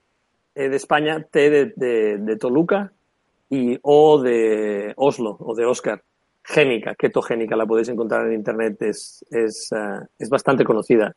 e 0.54 0.68
de 0.68 0.76
España, 0.76 1.26
T 1.30 1.50
de, 1.50 2.18
de, 2.18 2.36
Toluca 2.36 2.92
y 3.50 3.78
O 3.82 4.20
de 4.22 4.92
Oslo 4.96 5.36
o 5.40 5.54
de 5.54 5.66
Oscar. 5.66 6.02
Génica, 6.42 6.94
ketogénica, 6.94 7.56
la 7.56 7.66
podéis 7.66 7.88
encontrar 7.88 8.26
en 8.26 8.34
internet, 8.34 8.80
es, 8.82 9.24
es, 9.30 9.70
eh, 9.72 10.06
es 10.18 10.28
bastante 10.28 10.62
conocida. 10.62 11.14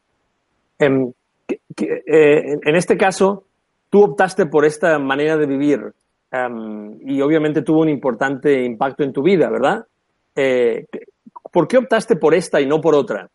Em, 0.79 1.11
eh, 1.47 2.59
en 2.63 2.75
este 2.75 2.97
caso, 2.97 3.43
tú 3.89 4.03
optaste 4.03 4.45
por 4.45 4.65
esta 4.65 4.97
manera 4.99 5.35
de 5.35 5.45
vivir 5.45 5.93
em, 6.31 6.97
y 7.01 7.21
obviamente 7.21 7.61
tuvo 7.61 7.81
un 7.81 7.89
importante 7.89 8.63
impacto 8.63 9.03
en 9.03 9.13
tu 9.13 9.21
vida, 9.21 9.49
¿verdad? 9.49 9.85
Eh, 10.35 10.85
¿Por 11.51 11.67
qué 11.67 11.77
optaste 11.77 12.15
por 12.15 12.33
esta 12.33 12.61
y 12.61 12.65
no 12.65 12.79
por 12.79 12.95
otra? 12.95 13.29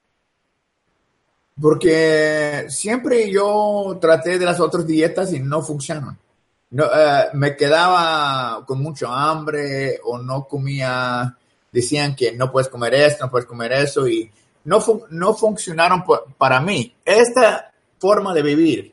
Porque 1.62 2.66
siempre 2.68 3.30
yo 3.30 3.96
traté 4.00 4.36
de 4.36 4.44
las 4.44 4.58
otras 4.58 4.84
dietas 4.84 5.32
y 5.32 5.38
no 5.38 5.62
funcionan. 5.62 6.18
Eh, 6.76 7.24
me 7.34 7.56
quedaba 7.56 8.66
con 8.66 8.82
mucho 8.82 9.06
hambre 9.06 10.00
o 10.02 10.18
no 10.18 10.48
comía, 10.48 11.36
decían 11.70 12.16
que 12.16 12.32
no 12.32 12.50
puedes 12.50 12.68
comer 12.68 12.94
esto, 12.94 13.24
no 13.24 13.30
puedes 13.30 13.46
comer 13.46 13.70
eso 13.74 14.08
y 14.08 14.28
no, 14.64 14.82
no 15.10 15.34
funcionaron 15.34 16.02
para 16.36 16.60
mí. 16.60 16.96
Esta 17.04 17.72
forma 17.96 18.34
de 18.34 18.42
vivir, 18.42 18.92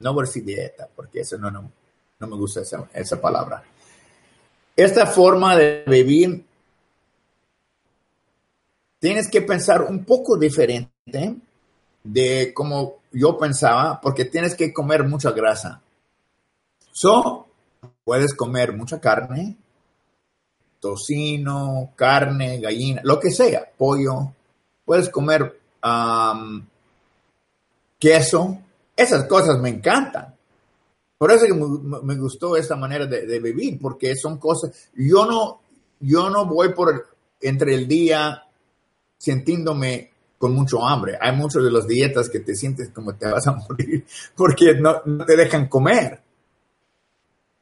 no 0.00 0.18
a 0.18 0.22
decir 0.22 0.44
dieta, 0.44 0.88
porque 0.96 1.20
eso 1.20 1.38
no, 1.38 1.52
no, 1.52 1.70
no 2.18 2.26
me 2.26 2.36
gusta 2.36 2.62
esa, 2.62 2.84
esa 2.92 3.20
palabra. 3.20 3.62
Esta 4.74 5.06
forma 5.06 5.54
de 5.56 5.84
vivir, 5.86 6.44
tienes 8.98 9.30
que 9.30 9.42
pensar 9.42 9.82
un 9.82 10.04
poco 10.04 10.36
diferente 10.36 11.36
de 12.04 12.52
como 12.54 12.96
yo 13.12 13.38
pensaba, 13.38 14.00
porque 14.00 14.24
tienes 14.24 14.54
que 14.54 14.72
comer 14.72 15.04
mucha 15.04 15.32
grasa. 15.32 15.80
So, 16.90 17.46
puedes 18.04 18.34
comer 18.34 18.74
mucha 18.74 19.00
carne, 19.00 19.56
tocino, 20.80 21.92
carne, 21.94 22.58
gallina, 22.58 23.00
lo 23.04 23.20
que 23.20 23.30
sea, 23.30 23.70
pollo, 23.76 24.32
puedes 24.84 25.08
comer 25.08 25.60
queso, 27.98 28.58
esas 28.96 29.24
cosas 29.26 29.58
me 29.60 29.70
encantan. 29.70 30.34
Por 31.18 31.30
eso 31.30 31.46
me, 31.54 32.16
gustó 32.16 32.56
esta 32.56 32.74
manera 32.74 33.06
de, 33.06 33.38
vivir, 33.38 33.78
porque 33.80 34.16
son 34.16 34.38
cosas, 34.38 34.90
yo 34.94 35.24
no, 35.24 35.60
yo 36.00 36.28
no 36.28 36.46
voy 36.46 36.74
por 36.74 37.06
entre 37.40 37.74
el 37.74 37.86
día 37.86 38.42
sintiéndome 39.18 40.11
con 40.42 40.54
mucho 40.54 40.84
hambre. 40.84 41.16
Hay 41.20 41.36
muchas 41.36 41.62
de 41.62 41.70
las 41.70 41.86
dietas 41.86 42.28
que 42.28 42.40
te 42.40 42.56
sientes 42.56 42.90
como 42.90 43.14
te 43.14 43.30
vas 43.30 43.46
a 43.46 43.52
morir 43.68 44.04
porque 44.36 44.74
no, 44.74 45.00
te 45.24 45.36
dejan 45.36 45.68
comer. 45.68 46.20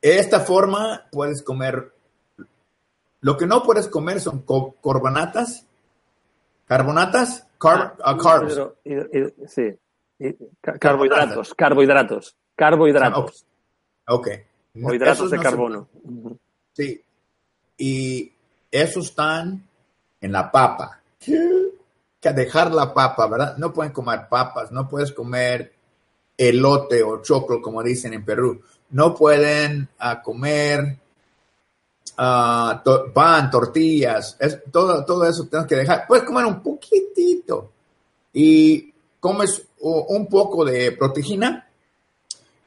Esta 0.01 0.41
forma 0.41 1.07
puedes 1.13 1.43
comer. 1.43 1.93
Lo 3.21 3.37
que 3.37 3.45
no 3.45 3.63
puedes 3.63 3.87
comer 3.87 4.19
son 4.19 4.47
carbonatas, 4.83 5.67
carbonatas, 6.65 7.47
ah, 7.63 8.17
carbs. 8.17 8.59
sí, 9.47 9.79
carbohidratos, 10.63 11.53
carbohidratos, 11.55 12.35
carbohidratos. 12.57 13.45
Ok. 14.09 14.29
O 14.83 14.95
hidratos 14.95 15.31
de 15.31 15.39
carbono. 15.39 15.87
Sí. 16.73 17.05
Y 17.77 18.33
esos 18.71 19.11
están 19.11 19.69
en 20.23 20.33
la 20.33 20.51
papa. 20.51 21.03
Dejar 22.21 22.73
la 22.73 22.93
papa, 22.93 23.27
¿verdad? 23.27 23.57
No 23.57 23.73
pueden 23.73 23.93
comer 23.93 24.29
papas, 24.29 24.71
no 24.73 24.89
puedes 24.89 25.13
comer 25.13 25.73
elote 26.37 27.03
o 27.03 27.23
choclo, 27.23 27.61
como 27.61 27.83
dicen 27.83 28.13
en 28.15 28.25
Perú. 28.25 28.61
No 28.91 29.15
pueden 29.15 29.89
ah, 29.99 30.21
comer 30.23 30.99
ah, 32.19 32.83
pan, 33.15 33.51
tortillas, 33.51 34.37
es, 34.39 34.59
todo, 34.71 35.05
todo 35.05 35.27
eso 35.27 35.47
tienes 35.47 35.67
que 35.67 35.77
dejar. 35.77 36.07
Puedes 36.07 36.25
comer 36.25 36.45
un 36.45 36.63
poquitito 36.63 37.71
y 38.33 38.93
comes 39.19 39.63
un 39.81 40.27
poco 40.27 40.65
de 40.65 40.93
proteína 40.93 41.67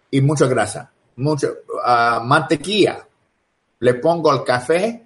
y 0.09 0.21
mucha 0.21 0.47
grasa 0.47 0.93
mucho, 1.15 1.57
uh, 1.69 2.23
mantequilla, 2.23 3.05
le 3.79 3.93
pongo 3.95 4.31
al 4.31 4.43
café, 4.43 5.03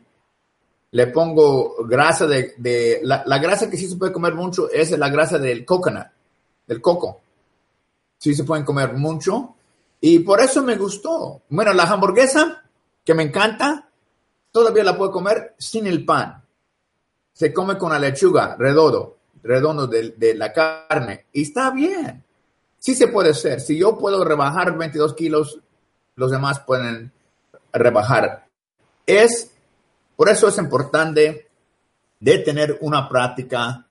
le 0.98 1.06
pongo 1.06 1.76
grasa 1.86 2.26
de, 2.26 3.00
la, 3.04 3.38
grasa 3.38 3.70
que 3.70 3.78
sí 3.78 3.88
se 3.88 3.98
puede 3.98 4.12
comer 4.12 4.34
mucho 4.34 4.68
es 4.72 4.90
la 4.98 5.10
grasa 5.10 5.38
del 5.38 5.64
coconut, 5.64 6.08
del 6.66 6.82
coco. 6.82 7.22
Sí 8.18 8.34
se 8.34 8.44
pueden 8.44 8.66
comer 8.66 8.94
mucho 8.94 9.54
y 10.02 10.18
por 10.18 10.42
eso 10.42 10.64
me 10.64 10.76
gustó. 10.76 11.44
Bueno, 11.50 11.72
la 11.74 11.84
hamburguesa, 11.84 12.64
que 13.06 13.14
me 13.14 13.22
encanta, 13.22 13.88
todavía 14.52 14.84
la 14.84 14.98
puedo 14.98 15.12
comer 15.12 15.54
sin 15.60 15.86
el 15.86 16.04
pan. 16.04 16.44
Se 17.32 17.54
come 17.54 17.78
con 17.78 17.92
la 17.92 18.00
lechuga, 18.00 18.56
redondo, 18.58 19.18
redondo 19.44 19.86
de, 19.86 20.16
de 20.18 20.34
la 20.34 20.52
carne 20.52 21.28
y 21.32 21.44
está 21.44 21.70
bien. 21.70 22.24
Sí 22.80 22.96
se 22.96 23.10
puede 23.10 23.30
hacer. 23.30 23.62
Si 23.62 23.78
yo 23.78 24.00
puedo 24.00 24.26
rebajar 24.26 24.76
22 24.76 25.14
kilos 25.14 25.60
los 26.16 26.32
demás 26.32 26.60
pueden 26.62 27.12
rebajar. 27.72 28.48
Es, 29.06 29.52
por 30.18 30.28
eso 30.28 30.50
es 30.50 30.58
importante 30.58 31.48
tener 32.20 32.80
una 32.82 33.08
práctica 33.08 33.86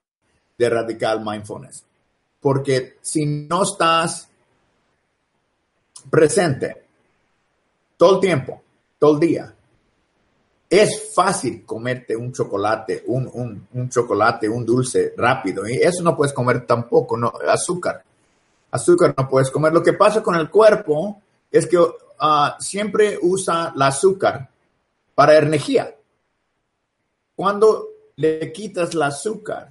de 0.59 0.68
radical 0.68 1.25
mindfulness. 1.25 1.83
Porque 2.40 2.99
si 3.00 3.25
no 3.25 3.62
estás 3.62 4.28
presente 6.11 6.85
todo 7.97 8.16
el 8.16 8.21
tiempo, 8.21 8.61
todo 8.99 9.14
el 9.14 9.21
día, 9.21 9.54
es 10.68 11.14
fácil 11.14 11.64
comerte 11.64 12.14
un 12.14 12.30
chocolate, 12.32 13.04
un, 13.06 13.67
un, 13.73 13.89
chocolate, 13.89 14.49
un 14.49 14.67
dulce 14.67 15.15
rápido. 15.17 15.67
Y 15.67 15.76
eso 15.76 16.02
no 16.02 16.15
puedes 16.15 16.34
comer 16.34 16.67
tampoco, 16.67 17.17
no, 17.17 17.32
azúcar. 17.49 18.04
Azúcar 18.71 19.15
no 19.17 19.26
puedes 19.26 19.50
comer. 19.50 19.73
Lo 19.73 19.82
que 19.82 19.95
pasa 19.95 20.23
con 20.23 20.34
el 20.34 20.50
cuerpo 20.50 21.23
es 21.50 21.67
que 21.67 21.78
Ah, 22.19 22.56
siempre 22.58 23.19
usa 23.21 23.73
el 23.75 23.82
azúcar 23.82 24.49
para 25.15 25.36
energía. 25.36 25.95
Cuando 27.36 27.88
le 28.16 28.50
quitas 28.50 28.94
el 28.94 29.02
azúcar, 29.02 29.70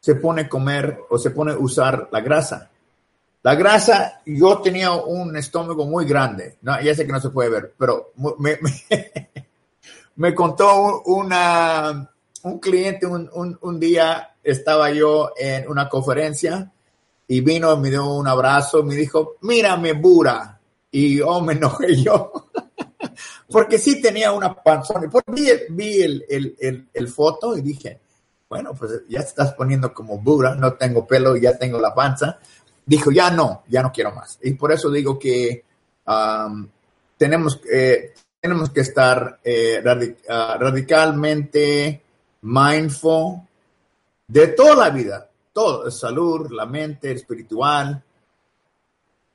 se 0.00 0.14
pone 0.16 0.42
a 0.42 0.48
comer 0.48 1.00
o 1.10 1.18
se 1.18 1.30
pone 1.30 1.52
a 1.52 1.58
usar 1.58 2.08
la 2.10 2.20
grasa. 2.20 2.70
La 3.42 3.54
grasa, 3.54 4.20
yo 4.26 4.58
tenía 4.60 4.92
un 4.92 5.36
estómago 5.36 5.86
muy 5.86 6.04
grande, 6.04 6.56
no, 6.62 6.80
ya 6.80 6.94
sé 6.94 7.06
que 7.06 7.12
no 7.12 7.20
se 7.20 7.30
puede 7.30 7.50
ver, 7.50 7.72
pero 7.78 8.12
me, 10.16 10.34
contó 10.34 11.02
una, 11.02 12.10
un 12.42 12.58
cliente 12.58 13.06
un, 13.06 13.30
un, 13.60 13.80
día, 13.80 14.34
estaba 14.42 14.90
yo 14.90 15.30
en 15.36 15.68
una 15.68 15.88
conferencia 15.88 16.70
y 17.28 17.40
vino, 17.40 17.76
me 17.76 17.90
dio 17.90 18.12
un 18.12 18.26
abrazo, 18.26 18.82
me 18.82 18.96
dijo, 18.96 19.36
mírame, 19.42 19.92
Bura. 19.92 20.58
Y 20.90 21.20
oh, 21.20 21.42
me 21.42 21.52
enojé 21.52 22.02
yo, 22.02 22.47
porque 23.50 23.78
sí 23.78 24.00
tenía 24.00 24.32
una 24.32 24.54
panzona. 24.54 25.06
Y 25.06 25.32
vi, 25.32 25.50
vi 25.70 26.02
el, 26.02 26.24
el, 26.28 26.88
el, 26.92 27.08
foto 27.08 27.56
y 27.56 27.62
dije, 27.62 28.00
bueno, 28.48 28.74
pues 28.74 29.02
ya 29.08 29.20
estás 29.20 29.54
poniendo 29.54 29.92
como 29.92 30.18
Bura, 30.18 30.54
no 30.54 30.74
tengo 30.74 31.06
pelo, 31.06 31.36
ya 31.36 31.56
tengo 31.56 31.80
la 31.80 31.94
panza. 31.94 32.38
Dijo, 32.84 33.10
ya 33.10 33.30
no, 33.30 33.64
ya 33.68 33.82
no 33.82 33.92
quiero 33.92 34.12
más. 34.12 34.38
Y 34.42 34.54
por 34.54 34.72
eso 34.72 34.90
digo 34.90 35.18
que 35.18 35.64
tenemos, 37.16 37.60
eh, 37.70 38.14
tenemos 38.40 38.70
que 38.70 38.80
estar 38.80 39.40
eh, 39.44 39.82
ah, 40.28 40.56
radicalmente 40.58 42.02
mindful 42.42 43.40
de 44.26 44.48
toda 44.48 44.76
la 44.76 44.90
vida, 44.90 45.28
todo, 45.52 45.90
salud, 45.90 46.50
la 46.50 46.66
mente, 46.66 47.12
espiritual, 47.12 48.02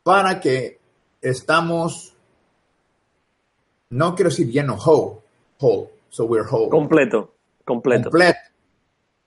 para 0.04 0.39
que 0.39 0.80
estamos, 1.21 2.12
no 3.93 4.15
quiero 4.15 4.29
decir 4.29 4.49
lleno, 4.49 4.75
whole, 4.75 5.21
whole, 5.60 5.89
so 6.10 6.25
we're 6.25 6.47
whole. 6.49 6.69
Completo, 6.69 7.36
completo. 7.63 8.10
Completo. 8.10 8.39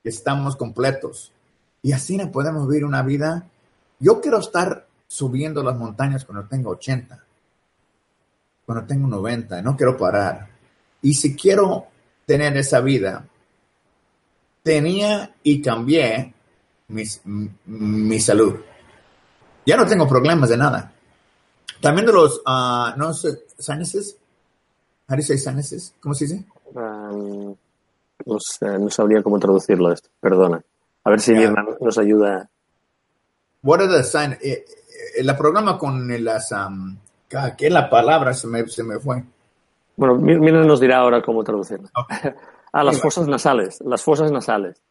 Estamos 0.02 0.56
completos. 0.56 1.32
Y 1.82 1.92
así 1.92 2.16
no 2.16 2.30
podemos 2.32 2.68
vivir 2.68 2.84
una 2.84 3.02
vida. 3.02 3.46
Yo 4.00 4.20
quiero 4.20 4.38
estar 4.38 4.86
subiendo 5.06 5.62
las 5.62 5.76
montañas 5.76 6.24
cuando 6.24 6.48
tengo 6.48 6.70
80, 6.70 7.24
cuando 8.64 8.86
tengo 8.86 9.06
90, 9.06 9.62
no 9.62 9.76
quiero 9.76 9.96
parar. 9.96 10.48
Y 11.00 11.14
si 11.14 11.36
quiero 11.36 11.86
tener 12.26 12.56
esa 12.56 12.80
vida, 12.80 13.24
tenía 14.64 15.32
y 15.44 15.62
cambié 15.62 16.34
mi, 16.88 18.18
salud. 18.18 18.56
Ya 19.64 19.76
no 19.76 19.86
tengo 19.86 20.08
problemas 20.08 20.48
de 20.48 20.56
nada. 20.56 20.92
También 21.80 22.06
de 22.06 22.12
los, 22.12 22.38
uh, 22.38 22.96
no 22.96 23.14
sé, 23.14 23.44
sinuses. 23.58 24.16
Sinuses? 25.08 25.94
¿Cómo 26.00 26.14
se 26.14 26.24
dice? 26.24 26.44
Um, 26.74 27.54
no, 28.24 28.38
sé, 28.40 28.78
no, 28.78 28.90
sabría 28.90 29.22
cómo 29.22 29.38
traducirlo 29.38 29.92
esto, 29.92 30.08
perdona. 30.20 30.62
A 31.04 31.10
ver 31.10 31.20
si 31.20 31.32
hermano 31.32 31.76
nos 31.80 31.98
ayuda. 31.98 32.48
What 33.62 33.80
are 33.80 33.88
the 33.88 34.02
signs? 34.02 34.36
Eh, 34.42 34.64
eh, 35.16 35.22
la 35.22 35.36
programa 35.36 35.78
con 35.78 36.08
las, 36.24 36.50
um, 36.52 36.96
¿qué 37.56 37.70
la 37.70 37.88
palabra? 37.88 38.34
Se 38.34 38.46
me, 38.48 38.66
se 38.66 38.82
me 38.82 38.98
fue. 38.98 39.22
Bueno, 39.96 40.16
Mira 40.16 40.64
nos 40.64 40.80
dirá 40.80 40.98
ahora 40.98 41.22
cómo 41.22 41.42
traducirlo. 41.44 41.88
ah, 42.72 42.84
las 42.84 43.00
fosas 43.00 43.28
nasales, 43.28 43.80
las 43.80 44.02
fosas 44.02 44.30
nasales. 44.32 44.82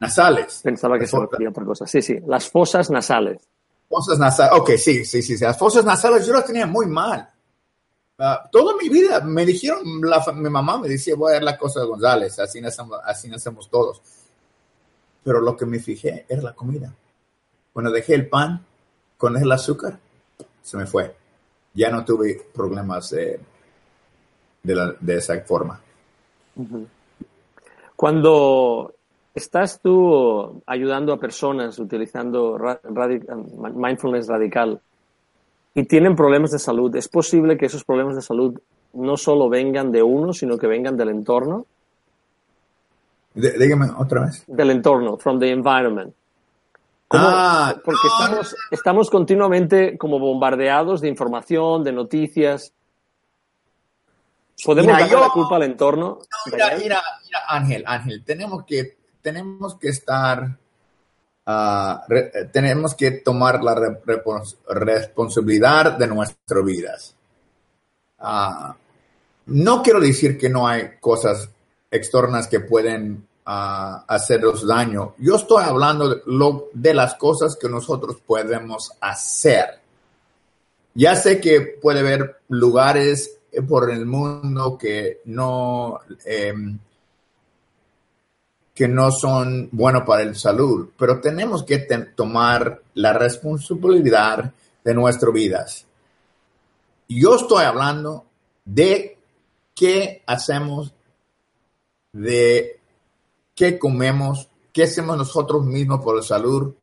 Nasales. 0.00 0.60
Pensaba 0.62 0.98
que 0.98 1.06
se 1.06 1.18
refería 1.18 1.50
por 1.50 1.64
cosas. 1.66 1.90
Sí, 1.90 2.02
sí, 2.02 2.18
las 2.26 2.48
fosas 2.50 2.90
nasales. 2.90 3.40
Fosas 3.88 4.18
nasales, 4.18 4.58
ok, 4.58 4.70
sí, 4.76 5.04
sí, 5.04 5.22
sí. 5.22 5.36
Las 5.38 5.58
fosas 5.58 5.84
nasales 5.84 6.26
yo 6.26 6.32
las 6.32 6.46
tenía 6.46 6.66
muy 6.66 6.86
mal. 6.86 7.28
Ah, 8.18 8.48
toda 8.50 8.76
mi 8.76 8.88
vida 8.88 9.20
me 9.20 9.44
dijeron, 9.44 9.80
mi 9.84 10.50
mamá 10.50 10.78
me 10.78 10.88
decía, 10.88 11.16
voy 11.16 11.30
a 11.30 11.34
ver 11.34 11.42
la 11.42 11.58
cosa 11.58 11.80
de 11.80 11.86
González, 11.86 12.38
así 12.38 12.60
nacemos, 12.60 13.00
así 13.04 13.28
nacemos 13.28 13.68
todos. 13.68 14.00
Pero 15.22 15.40
lo 15.40 15.56
que 15.56 15.66
me 15.66 15.80
fijé 15.80 16.24
era 16.28 16.42
la 16.42 16.54
comida. 16.54 16.94
Cuando 17.72 17.90
dejé 17.90 18.14
el 18.14 18.28
pan 18.28 18.64
con 19.16 19.36
el 19.36 19.50
azúcar, 19.50 19.98
se 20.62 20.76
me 20.76 20.86
fue. 20.86 21.14
Ya 21.72 21.90
no 21.90 22.04
tuve 22.04 22.46
problemas 22.54 23.10
de, 23.10 23.40
de, 24.62 25.14
esa 25.16 25.40
forma. 25.40 25.80
Cuando 27.96 28.94
¿Estás 29.34 29.80
tú 29.80 30.62
ayudando 30.64 31.12
a 31.12 31.18
personas 31.18 31.76
utilizando 31.80 32.56
mindfulness 33.74 34.28
radical 34.28 34.80
y 35.74 35.84
tienen 35.84 36.14
problemas 36.14 36.52
de 36.52 36.58
salud? 36.58 36.94
¿Es 36.96 37.08
posible 37.08 37.56
que 37.56 37.66
esos 37.66 37.84
problemas 37.84 38.14
de 38.14 38.22
salud 38.22 38.58
no 38.94 39.16
solo 39.16 39.48
vengan 39.48 39.90
de 39.90 40.02
uno, 40.02 40.32
sino 40.32 40.56
que 40.56 40.66
vengan 40.66 40.96
del 40.96 41.10
entorno? 41.10 41.66
dígame 43.34 43.86
otra 43.96 44.26
vez. 44.26 44.44
Del 44.46 44.70
entorno, 44.70 45.16
from 45.16 45.40
the 45.40 45.50
environment. 45.50 46.14
Ah, 47.10 47.74
porque 47.84 48.06
estamos, 48.06 48.56
estamos 48.70 49.10
continuamente 49.10 49.98
como 49.98 50.18
bombardeados 50.18 51.00
de 51.00 51.08
información, 51.08 51.82
de 51.84 51.92
noticias. 51.92 52.72
¿Podemos 54.64 54.98
dar 54.98 55.10
la 55.10 55.28
culpa 55.30 55.56
al 55.56 55.64
entorno? 55.64 56.20
mira, 56.50 56.76
mira, 56.78 57.02
Ángel, 57.48 57.84
Ángel, 57.86 58.24
tenemos 58.24 58.64
que 58.64 58.96
tenemos 59.20 59.76
que 59.76 59.88
estar 59.88 60.58
ah, 61.46 62.04
tenemos 62.52 62.94
que 62.94 63.10
tomar 63.12 63.62
la 63.62 63.98
responsabilidad 64.68 65.98
de 65.98 66.06
nuestras 66.06 66.64
vidas. 66.64 67.14
Ah, 68.18 68.76
no 69.46 69.82
quiero 69.82 70.00
decir 70.00 70.38
que 70.38 70.48
no 70.48 70.66
hay 70.66 70.98
cosas 71.00 71.48
externas 71.90 72.48
que 72.48 72.60
pueden 72.60 73.26
uh, 73.46 74.02
hacernos 74.08 74.66
daño. 74.66 75.14
Yo 75.18 75.36
estoy 75.36 75.62
hablando 75.64 76.22
de 76.72 76.94
las 76.94 77.14
cosas 77.14 77.56
que 77.56 77.68
nosotros 77.68 78.16
podemos 78.26 78.92
hacer. 79.00 79.80
Ya 80.94 81.16
sé 81.16 81.40
que 81.40 81.60
puede 81.60 82.00
haber 82.00 82.40
lugares 82.48 83.38
por 83.68 83.90
el 83.90 84.06
mundo 84.06 84.78
que 84.78 85.20
no, 85.26 86.00
em, 86.24 86.78
que 88.74 88.88
no 88.88 89.12
son 89.12 89.68
buenos 89.70 90.02
para 90.02 90.22
el 90.22 90.34
salud, 90.34 90.90
pero 90.98 91.20
tenemos 91.20 91.62
que 91.62 91.78
tomar 92.16 92.82
la 92.94 93.12
responsabilidad 93.12 94.52
de 94.82 94.94
nuestras 94.94 95.32
vidas. 95.32 95.86
Yo 97.08 97.36
estoy 97.36 97.64
hablando 97.64 98.24
de 98.64 99.16
qué 99.74 100.22
hacemos, 100.26 100.92
de 102.12 102.80
qué 103.54 103.78
comemos, 103.78 104.48
qué 104.72 104.84
hacemos 104.84 105.16
nosotros 105.16 105.64
mismos 105.64 106.02
por 106.02 106.16
la 106.16 106.22
salud 106.22 106.74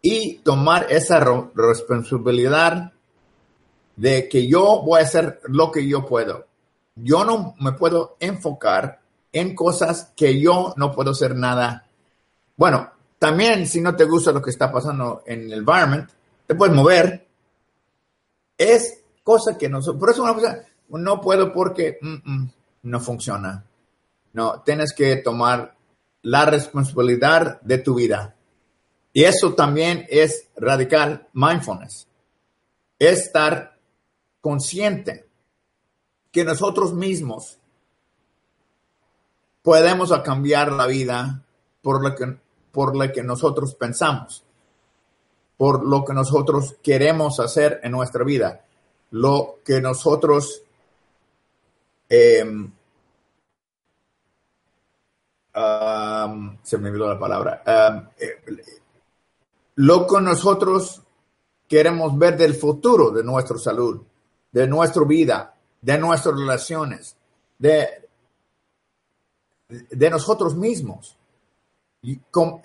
y 0.00 0.38
tomar 0.38 0.86
esa 0.88 1.20
responsabilidad 1.54 2.92
de 3.96 4.28
que 4.28 4.46
yo 4.46 4.82
voy 4.82 5.00
a 5.00 5.04
hacer 5.04 5.40
lo 5.44 5.70
que 5.70 5.86
yo 5.86 6.06
puedo. 6.06 6.46
Yo 6.94 7.24
no 7.24 7.54
me 7.60 7.72
puedo 7.72 8.16
enfocar 8.20 9.00
en 9.38 9.54
cosas 9.54 10.12
que 10.16 10.40
yo 10.40 10.74
no 10.76 10.92
puedo 10.92 11.12
hacer 11.12 11.34
nada. 11.34 11.86
Bueno, 12.56 12.90
también 13.18 13.66
si 13.66 13.80
no 13.80 13.96
te 13.96 14.04
gusta 14.04 14.32
lo 14.32 14.42
que 14.42 14.50
está 14.50 14.70
pasando 14.70 15.22
en 15.26 15.44
el 15.44 15.52
environment, 15.54 16.08
te 16.46 16.54
puedes 16.54 16.74
mover. 16.74 17.26
Es 18.56 19.00
cosa 19.22 19.56
que 19.56 19.68
no... 19.68 19.80
Por 19.80 20.10
eso 20.10 20.24
no 20.88 21.20
puedo 21.20 21.52
porque 21.52 21.98
mm, 22.00 22.14
mm, 22.24 22.52
no 22.82 23.00
funciona. 23.00 23.64
No, 24.32 24.62
tienes 24.62 24.92
que 24.92 25.16
tomar 25.16 25.74
la 26.22 26.44
responsabilidad 26.44 27.60
de 27.62 27.78
tu 27.78 27.94
vida. 27.94 28.34
Y 29.12 29.24
eso 29.24 29.54
también 29.54 30.06
es 30.08 30.48
radical 30.56 31.28
mindfulness. 31.32 32.06
estar 32.98 33.78
consciente 34.40 35.26
que 36.30 36.44
nosotros 36.44 36.94
mismos 36.94 37.57
podemos 39.68 40.10
cambiar 40.22 40.72
la 40.72 40.86
vida 40.86 41.42
por 41.82 42.02
lo 42.02 42.14
que, 42.14 42.38
por 42.72 42.96
lo 42.96 43.12
que 43.12 43.22
nosotros 43.22 43.74
pensamos, 43.74 44.42
por 45.58 45.84
lo 45.84 46.06
que 46.06 46.14
nosotros 46.14 46.76
queremos 46.82 47.38
hacer 47.38 47.78
en 47.82 47.92
nuestra 47.92 48.24
vida, 48.24 48.64
lo 49.10 49.58
que 49.62 49.82
nosotros 49.82 50.62
em, 52.08 52.72
se 56.62 56.78
me 56.78 56.88
olvidó 56.88 57.12
la 57.12 57.18
palabra, 57.18 57.62
eh, 58.18 58.38
lo 59.74 60.06
que 60.06 60.20
nosotros 60.22 61.02
queremos 61.68 62.16
ver 62.16 62.38
del 62.38 62.54
futuro 62.54 63.10
de 63.10 63.22
nuestra 63.22 63.58
salud, 63.58 64.00
de 64.50 64.66
nuestra 64.66 65.04
vida, 65.04 65.54
de 65.82 65.98
nuestras 65.98 66.38
relaciones, 66.38 67.14
de, 67.58 68.07
de 69.68 70.10
nosotros 70.10 70.54
mismos. 70.54 71.16
Y 72.02 72.20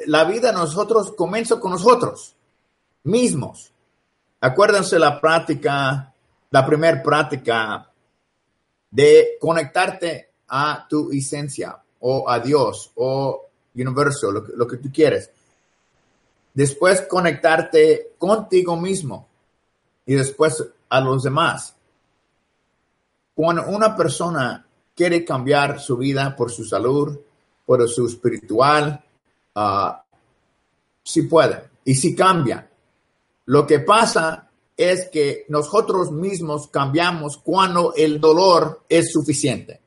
la 0.05 0.23
vida 0.25 0.51
nosotros 0.51 1.13
comienza 1.13 1.59
con 1.59 1.71
nosotros 1.71 2.35
mismos. 3.03 3.71
Acuérdense 4.39 4.99
la 4.99 5.19
práctica, 5.19 6.13
la 6.51 6.65
primera 6.65 7.01
práctica 7.01 7.89
de 8.91 9.37
conectarte 9.39 10.29
a 10.49 10.85
tu 10.87 11.11
esencia 11.11 11.77
o 11.99 12.29
a 12.29 12.39
Dios 12.39 12.91
o 12.95 13.47
universo, 13.75 14.31
lo 14.31 14.41
lo 14.55 14.67
que 14.67 14.77
tú 14.77 14.89
quieres. 14.93 15.29
Después 16.53 17.01
conectarte 17.01 18.13
contigo 18.19 18.77
mismo 18.77 19.27
y 20.05 20.13
después 20.13 20.63
a 20.89 20.99
los 21.01 21.23
demás. 21.23 21.75
Cuando 23.33 23.65
una 23.65 23.95
persona 23.95 24.63
quiere 24.95 25.25
cambiar 25.25 25.79
su 25.79 25.97
vida 25.97 26.35
por 26.35 26.51
su 26.51 26.63
salud, 26.63 27.19
por 27.65 27.87
su 27.89 28.07
espiritual, 28.07 29.03
uh, 29.55 29.91
sí 31.03 31.23
puede 31.23 31.63
y 31.85 31.95
sí 31.95 32.15
cambia. 32.15 32.69
Lo 33.45 33.67
que 33.67 33.79
pasa 33.79 34.49
es 34.75 35.09
que 35.09 35.45
nosotros 35.49 36.11
mismos 36.11 36.67
cambiamos 36.67 37.37
cuando 37.37 37.93
el 37.95 38.19
dolor 38.19 38.83
es 38.89 39.11
suficiente, 39.11 39.81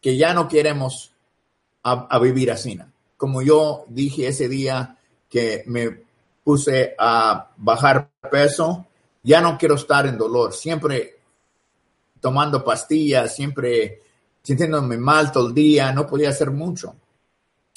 que 0.00 0.16
ya 0.16 0.34
no 0.34 0.48
queremos 0.48 1.12
a, 1.82 2.18
vivir 2.18 2.50
así. 2.50 2.78
Como 3.16 3.42
yo 3.42 3.84
dije 3.88 4.28
ese 4.28 4.48
día 4.48 4.96
que 5.28 5.64
me 5.66 6.04
puse 6.44 6.94
a 6.98 7.50
bajar 7.56 8.10
peso, 8.30 8.86
ya 9.22 9.40
no 9.40 9.56
quiero 9.58 9.76
estar 9.76 10.06
en 10.06 10.18
dolor, 10.18 10.52
siempre 10.52 11.21
tomando 12.22 12.64
pastillas, 12.64 13.34
siempre 13.34 14.00
sintiéndome 14.42 14.96
mal 14.96 15.30
todo 15.30 15.48
el 15.48 15.54
día, 15.54 15.92
no 15.92 16.06
podía 16.06 16.30
hacer 16.30 16.50
mucho, 16.50 16.94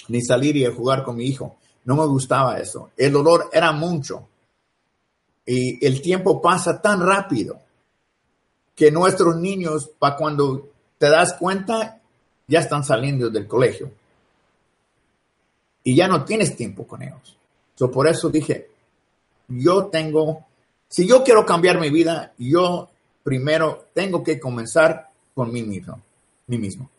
ni 0.07 0.21
salir 0.21 0.55
y 0.55 0.65
jugar 0.67 1.03
con 1.03 1.17
mi 1.17 1.25
hijo. 1.25 1.57
No 1.83 1.95
me 1.95 2.05
gustaba 2.05 2.57
eso. 2.59 2.91
El 2.95 3.11
dolor 3.11 3.49
era 3.51 3.71
mucho. 3.71 4.27
Y 5.45 5.85
el 5.85 6.01
tiempo 6.01 6.41
pasa 6.41 6.81
tan 6.81 7.05
rápido 7.05 7.59
que 8.75 8.91
nuestros 8.91 9.35
niños, 9.37 9.89
para 9.99 10.15
cuando 10.15 10.69
te 10.97 11.09
das 11.09 11.33
cuenta, 11.33 11.99
ya 12.47 12.59
están 12.59 12.83
saliendo 12.83 13.29
del 13.29 13.47
colegio. 13.47 13.91
Y 15.83 15.95
ya 15.95 16.07
no 16.07 16.23
tienes 16.23 16.55
tiempo 16.55 16.85
con 16.87 17.01
ellos. 17.01 17.37
por 17.91 18.07
eso 18.07 18.29
dije, 18.29 18.69
yo 19.47 19.85
tengo, 19.85 20.45
si 20.87 21.07
yo 21.07 21.23
quiero 21.23 21.45
cambiar 21.45 21.79
mi 21.79 21.89
vida, 21.89 22.33
yo 22.37 22.89
primero 23.25 23.87
tengo 23.91 24.23
que 24.23 24.39
comenzar 24.39 25.09
con 25.33 25.51
mí 25.51 25.63
mismo. 25.63 25.99
Mí 26.45 26.59
mismo. 26.59 26.91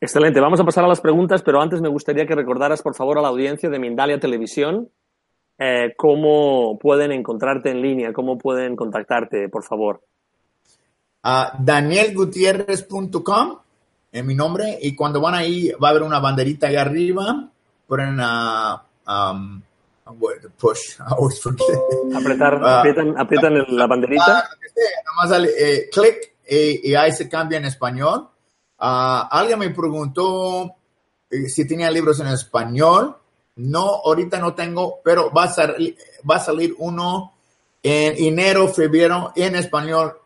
Excelente. 0.00 0.40
Vamos 0.40 0.58
a 0.58 0.64
pasar 0.64 0.84
a 0.84 0.88
las 0.88 1.02
preguntas, 1.02 1.42
pero 1.42 1.60
antes 1.60 1.82
me 1.82 1.90
gustaría 1.90 2.26
que 2.26 2.34
recordaras, 2.34 2.80
por 2.80 2.94
favor, 2.94 3.18
a 3.18 3.20
la 3.20 3.28
audiencia 3.28 3.68
de 3.68 3.78
Mindalia 3.78 4.18
Televisión 4.18 4.88
eh, 5.62 5.92
cómo 5.94 6.78
pueden 6.78 7.12
encontrarte 7.12 7.70
en 7.70 7.82
línea, 7.82 8.14
cómo 8.14 8.38
pueden 8.38 8.74
contactarte, 8.74 9.50
por 9.50 9.62
favor. 9.62 10.00
a 11.22 11.52
danielgutierrez.com 11.58 13.58
en 14.12 14.26
mi 14.26 14.34
nombre 14.34 14.78
y 14.80 14.96
cuando 14.96 15.20
van 15.20 15.34
ahí 15.34 15.70
va 15.72 15.88
a 15.88 15.90
haber 15.90 16.04
una 16.04 16.18
banderita 16.18 16.68
ahí 16.68 16.76
arriba, 16.76 17.50
ponen 17.86 18.16
a 18.22 18.86
um, 19.06 19.60
push, 20.58 20.98
Apretar, 22.14 22.60
ah, 22.62 22.82
aprietan, 23.18 23.76
la 23.76 23.86
banderita. 23.86 24.48
nomás 25.06 25.30
sale 25.30 25.50
eh, 25.58 25.90
clic 25.90 26.34
y, 26.48 26.94
ahí 26.94 27.12
se 27.12 27.28
cambia 27.28 27.58
en 27.58 27.64
español. 27.64 28.28
Ah, 28.78 29.28
alguien 29.30 29.58
me 29.58 29.70
preguntó 29.70 30.74
eh, 31.30 31.48
si 31.48 31.66
tenía 31.66 31.90
libros 31.90 32.20
en 32.20 32.28
español. 32.28 33.16
No, 33.56 34.00
ahorita 34.04 34.38
no 34.38 34.54
tengo, 34.54 35.00
pero 35.04 35.30
va 35.32 35.44
a, 35.44 35.52
salir, 35.52 35.96
va 36.28 36.36
a 36.36 36.40
salir 36.40 36.74
uno 36.78 37.34
en 37.82 38.24
enero, 38.24 38.68
febrero 38.68 39.32
en 39.36 39.56
español. 39.56 40.18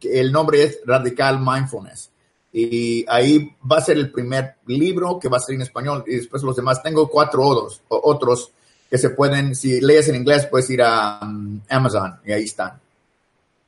El 0.00 0.30
nombre 0.32 0.64
es 0.64 0.80
Radical 0.84 1.40
Mindfulness. 1.40 2.10
Y 2.52 3.04
ahí 3.08 3.56
va 3.70 3.78
a 3.78 3.80
ser 3.80 3.96
el 3.96 4.12
primer 4.12 4.56
libro 4.66 5.18
que 5.18 5.28
va 5.28 5.38
a 5.38 5.40
ser 5.40 5.54
en 5.54 5.62
español 5.62 6.04
y 6.06 6.16
después 6.16 6.42
los 6.42 6.54
demás. 6.54 6.82
Tengo 6.82 7.08
cuatro 7.08 7.46
otros, 7.46 7.80
otros 7.88 8.52
que 8.92 8.98
se 8.98 9.08
pueden, 9.08 9.54
si 9.54 9.80
lees 9.80 10.06
en 10.10 10.16
inglés, 10.16 10.46
puedes 10.50 10.68
ir 10.68 10.82
a 10.82 11.18
um, 11.22 11.62
Amazon 11.70 12.20
y 12.26 12.32
ahí 12.32 12.44
están. 12.44 12.78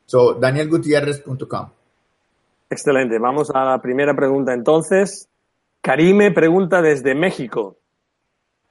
So, 0.05 0.35
danielgutierrez.com. 0.35 1.69
Excelente. 2.69 3.17
Vamos 3.17 3.49
a 3.49 3.65
la 3.65 3.81
primera 3.81 4.15
pregunta 4.15 4.53
entonces. 4.53 5.27
Karime 5.81 6.29
pregunta 6.29 6.83
desde 6.83 7.15
México. 7.15 7.79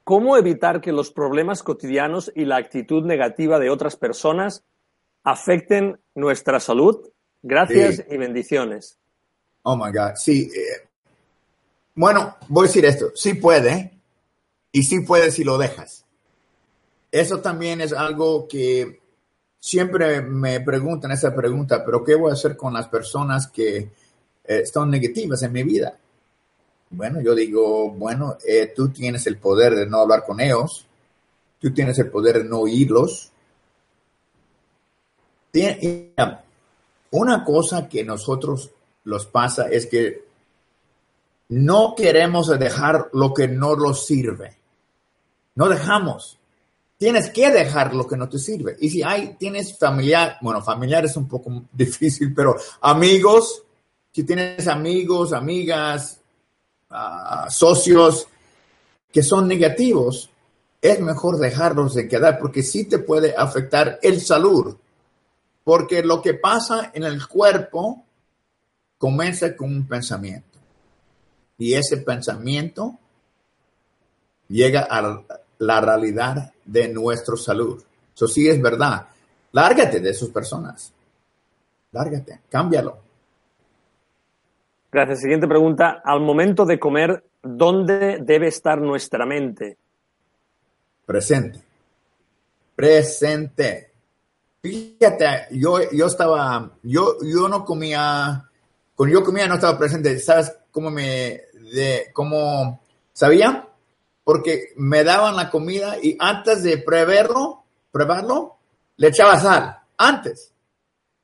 ¿Cómo 0.05 0.37
evitar 0.37 0.79
que 0.79 0.93
los 0.93 1.11
problemas 1.11 1.61
cotidianos 1.61 2.31
y 2.33 2.45
la 2.45 2.55
actitud 2.55 3.03
negativa 3.03 3.59
de 3.59 3.69
otras 3.69 3.97
personas 3.97 4.63
afecten 5.25 5.99
nuestra 6.13 6.61
salud? 6.61 7.09
Gracias 7.43 8.01
y 8.09 8.15
bendiciones. 8.15 8.97
Oh 9.63 9.75
my 9.75 9.91
God. 9.91 10.15
Sí. 10.15 10.49
Eh, 10.55 10.87
bueno, 11.95 12.37
voy 12.47 12.63
a 12.63 12.67
decir 12.67 12.85
esto. 12.85 13.07
Sí 13.13 13.33
puede. 13.33 13.91
Y 14.71 14.83
sí 14.83 15.01
puede 15.01 15.31
si 15.31 15.43
lo 15.43 15.57
dejas. 15.57 16.04
Eso 17.15 17.39
también 17.39 17.79
es 17.79 17.93
algo 17.93 18.45
que 18.45 18.99
siempre 19.57 20.21
me 20.21 20.59
preguntan 20.59 21.13
esa 21.13 21.33
pregunta, 21.33 21.85
pero 21.85 22.03
¿qué 22.03 22.13
voy 22.13 22.29
a 22.29 22.33
hacer 22.33 22.57
con 22.57 22.73
las 22.73 22.89
personas 22.89 23.47
que 23.47 23.77
eh, 23.77 23.89
están 24.43 24.89
negativas 24.89 25.41
en 25.43 25.53
mi 25.53 25.63
vida? 25.63 25.97
Bueno, 26.89 27.21
yo 27.21 27.33
digo, 27.33 27.89
bueno, 27.91 28.35
eh, 28.45 28.73
tú 28.75 28.89
tienes 28.89 29.25
el 29.27 29.37
poder 29.37 29.75
de 29.75 29.85
no 29.85 29.99
hablar 29.99 30.25
con 30.25 30.41
ellos, 30.41 30.85
tú 31.57 31.73
tienes 31.73 31.97
el 31.99 32.09
poder 32.11 32.39
de 32.39 32.49
no 32.49 32.59
oírlos. 32.59 33.31
Una 37.11 37.45
cosa 37.45 37.87
que 37.87 38.03
nosotros 38.03 38.71
los 39.05 39.25
pasa 39.25 39.69
es 39.69 39.85
que 39.85 40.25
no 41.47 41.95
queremos 41.95 42.49
dejar 42.59 43.07
lo 43.13 43.33
que 43.33 43.47
no 43.47 43.77
nos 43.77 44.05
sirve. 44.05 44.57
No 45.55 45.69
dejamos. 45.69 46.39
Tienes 46.97 47.29
que 47.29 47.51
dejar 47.51 47.93
lo 47.93 48.07
que 48.07 48.15
no 48.15 48.29
te 48.29 48.39
sirve. 48.39 48.77
Y 48.79 48.89
si 48.89 49.03
hay, 49.03 49.35
tienes 49.37 49.77
familiar, 49.77 50.37
bueno, 50.41 50.61
familiar 50.61 51.05
es 51.05 51.17
un 51.17 51.27
poco 51.27 51.65
difícil, 51.73 52.33
pero 52.33 52.55
amigos, 52.81 53.63
si 54.11 54.23
tienes 54.23 54.67
amigos, 54.67 55.33
amigas, 55.33 56.19
ah, 56.89 57.47
socios 57.49 58.27
que 59.11 59.23
son 59.23 59.47
negativos, 59.47 60.29
es 60.81 60.99
mejor 60.99 61.37
dejarlos 61.37 61.95
de 61.95 62.07
quedar 62.07 62.37
porque 62.37 62.61
sí 62.61 62.85
te 62.85 62.99
puede 62.99 63.33
afectar 63.35 63.99
el 64.01 64.21
salud. 64.21 64.75
Porque 65.63 66.03
lo 66.03 66.21
que 66.21 66.35
pasa 66.35 66.91
en 66.93 67.03
el 67.03 67.27
cuerpo 67.27 68.03
comienza 68.97 69.55
con 69.55 69.73
un 69.73 69.87
pensamiento. 69.87 70.59
Y 71.57 71.73
ese 71.73 71.97
pensamiento 71.97 72.99
llega 74.47 74.81
a 74.81 75.25
la 75.59 75.81
realidad 75.81 76.53
de 76.63 76.87
nuestra 76.87 77.35
salud. 77.35 77.83
Eso 78.13 78.27
sí 78.27 78.47
es 78.47 78.61
verdad. 78.61 79.07
Lárgate 79.51 79.99
de 79.99 80.09
esas 80.09 80.29
personas. 80.29 80.93
Lárgate, 81.91 82.41
cámbialo. 82.49 82.97
Gracias. 84.91 85.21
Siguiente 85.21 85.47
pregunta. 85.47 86.01
Al 86.03 86.21
momento 86.21 86.65
de 86.65 86.79
comer, 86.79 87.23
¿dónde 87.41 88.19
debe 88.21 88.47
estar 88.47 88.79
nuestra 88.79 89.25
mente? 89.25 89.77
Presente. 91.05 91.59
Presente. 92.75 93.91
Fíjate, 94.61 95.47
yo, 95.51 95.91
yo 95.91 96.07
estaba, 96.07 96.71
yo, 96.83 97.17
yo 97.21 97.47
no 97.47 97.63
comía, 97.63 98.49
cuando 98.95 99.13
yo 99.13 99.23
comía 99.23 99.47
no 99.47 99.55
estaba 99.55 99.77
presente. 99.77 100.17
¿Sabes 100.19 100.53
cómo 100.71 100.89
me, 100.89 101.41
de, 101.73 102.07
cómo 102.13 102.81
sabía? 103.13 103.67
Porque 104.25 104.73
me 104.75 105.05
daban 105.05 105.37
la 105.37 105.49
comida 105.49 105.95
y 106.01 106.17
antes 106.19 106.63
de 106.63 106.79
preverlo, 106.79 107.63
probarlo, 107.91 108.57
le 108.97 109.07
echaba 109.07 109.39
sal. 109.39 109.77
Antes. 109.97 110.51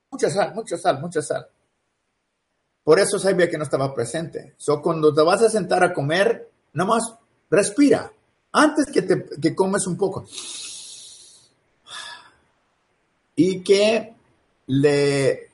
Mucha 0.09 0.29
sal, 0.29 0.53
mucha 0.55 0.77
sal, 0.77 1.01
mucha 1.01 1.21
sal. 1.21 1.47
Por 2.83 2.99
eso 2.99 3.19
sabía 3.19 3.49
que 3.49 3.57
no 3.57 3.63
estaba 3.63 3.93
presente. 3.93 4.53
So, 4.57 4.81
cuando 4.81 5.13
te 5.13 5.21
vas 5.21 5.41
a 5.41 5.49
sentar 5.49 5.83
a 5.83 5.93
comer, 5.93 6.49
nomás 6.73 7.13
respira. 7.49 8.11
Antes 8.53 8.85
que, 8.93 9.01
te, 9.01 9.25
que 9.41 9.53
comes 9.53 9.85
un 9.87 9.97
poco. 9.97 10.25
Y 13.35 13.61
que 13.61 14.15
le 14.67 15.51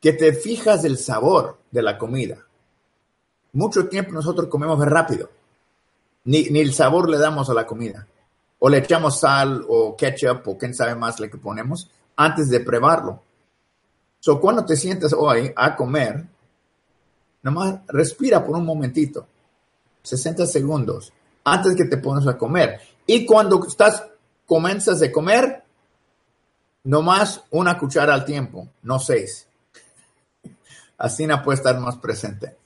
que 0.00 0.12
te 0.12 0.34
fijas 0.34 0.84
el 0.84 0.98
sabor 0.98 1.60
de 1.70 1.80
la 1.80 1.96
comida. 1.96 2.46
Mucho 3.54 3.88
tiempo 3.88 4.12
nosotros 4.12 4.48
comemos 4.50 4.78
rápido. 4.84 5.30
Ni, 6.24 6.44
ni, 6.44 6.60
el 6.60 6.72
sabor 6.72 7.08
le 7.08 7.18
damos 7.18 7.50
a 7.50 7.54
la 7.54 7.66
comida. 7.66 8.06
O 8.58 8.68
le 8.68 8.78
echamos 8.78 9.20
sal 9.20 9.64
o 9.68 9.94
ketchup 9.96 10.48
o 10.48 10.58
quién 10.58 10.74
sabe 10.74 10.94
más 10.94 11.20
le 11.20 11.30
que 11.30 11.38
ponemos 11.38 11.90
antes 12.16 12.48
de 12.48 12.60
probarlo. 12.60 13.22
So, 14.20 14.40
cuando 14.40 14.64
te 14.64 14.76
sientes 14.76 15.12
hoy 15.12 15.52
a 15.54 15.76
comer, 15.76 16.24
nomás 17.42 17.80
respira 17.88 18.42
por 18.42 18.56
un 18.56 18.64
momentito, 18.64 19.26
60 20.02 20.46
segundos, 20.46 21.12
antes 21.44 21.76
que 21.76 21.84
te 21.84 21.98
pones 21.98 22.26
a 22.26 22.38
comer. 22.38 22.80
Y 23.06 23.26
cuando 23.26 23.62
estás, 23.66 24.02
comienzas 24.46 25.02
a 25.02 25.12
comer, 25.12 25.62
nomás 26.84 27.42
una 27.50 27.78
cuchara 27.78 28.14
al 28.14 28.24
tiempo, 28.24 28.68
no 28.82 28.98
seis. 28.98 29.46
Así 30.96 31.26
no 31.26 31.42
puede 31.42 31.56
estar 31.56 31.78
más 31.80 31.96
presente. 31.96 32.56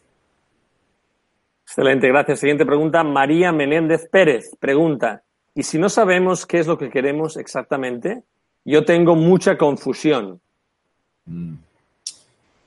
Excelente, 1.79 2.09
gracias. 2.09 2.41
Siguiente 2.41 2.67
pregunta, 2.67 3.05
María 3.05 3.53
Menéndez 3.53 4.09
Pérez 4.11 4.51
pregunta, 4.59 5.23
¿y 5.55 5.63
si 5.63 5.79
no 5.79 5.89
sabemos 5.89 6.45
qué 6.45 6.59
es 6.59 6.67
lo 6.67 6.77
que 6.77 6.91
queremos 6.91 7.37
exactamente? 7.37 8.25
Yo 8.65 8.85
tengo 8.85 9.15
mucha 9.15 9.57
confusión. 9.57 10.41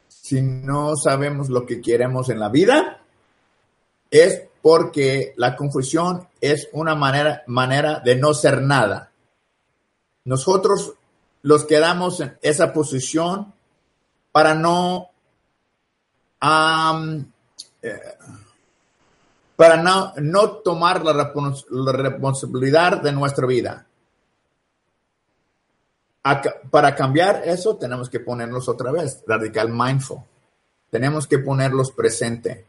Si 0.08 0.42
no 0.42 0.96
sabemos 0.96 1.50
lo 1.50 1.66
que 1.66 1.82
queremos 1.82 2.30
en 2.30 2.40
la 2.40 2.48
vida, 2.48 3.02
es 4.10 4.44
porque 4.62 5.34
la 5.36 5.58
confusión 5.58 6.30
es 6.40 6.70
una 6.72 6.96
manera, 6.96 7.44
manera 7.48 8.00
de 8.00 8.16
no 8.16 8.34
ser 8.34 8.62
nada. 8.62 9.12
Nosotros 10.24 10.94
los 11.42 11.66
quedamos 11.66 12.22
en 12.22 12.38
esa 12.42 12.72
posición 12.72 13.52
para 14.32 14.56
no, 14.56 15.10
eh, 17.82 18.00
para 19.62 19.78
no, 19.78 20.12
no 20.18 20.50
tomar 20.54 21.06
la 21.06 21.32
responsabilidad 21.92 23.00
de 23.00 23.12
nuestra 23.12 23.46
vida 23.46 23.86
para 26.72 26.96
cambiar 26.96 27.44
eso 27.46 27.76
tenemos 27.76 28.10
que 28.10 28.20
ponerlos 28.20 28.68
otra 28.68 28.92
vez, 28.92 29.24
radical 29.28 29.70
mindful. 29.70 30.24
Tenemos 30.90 31.28
que 31.28 31.38
ponerlos 31.38 31.92
presente. 31.92 32.66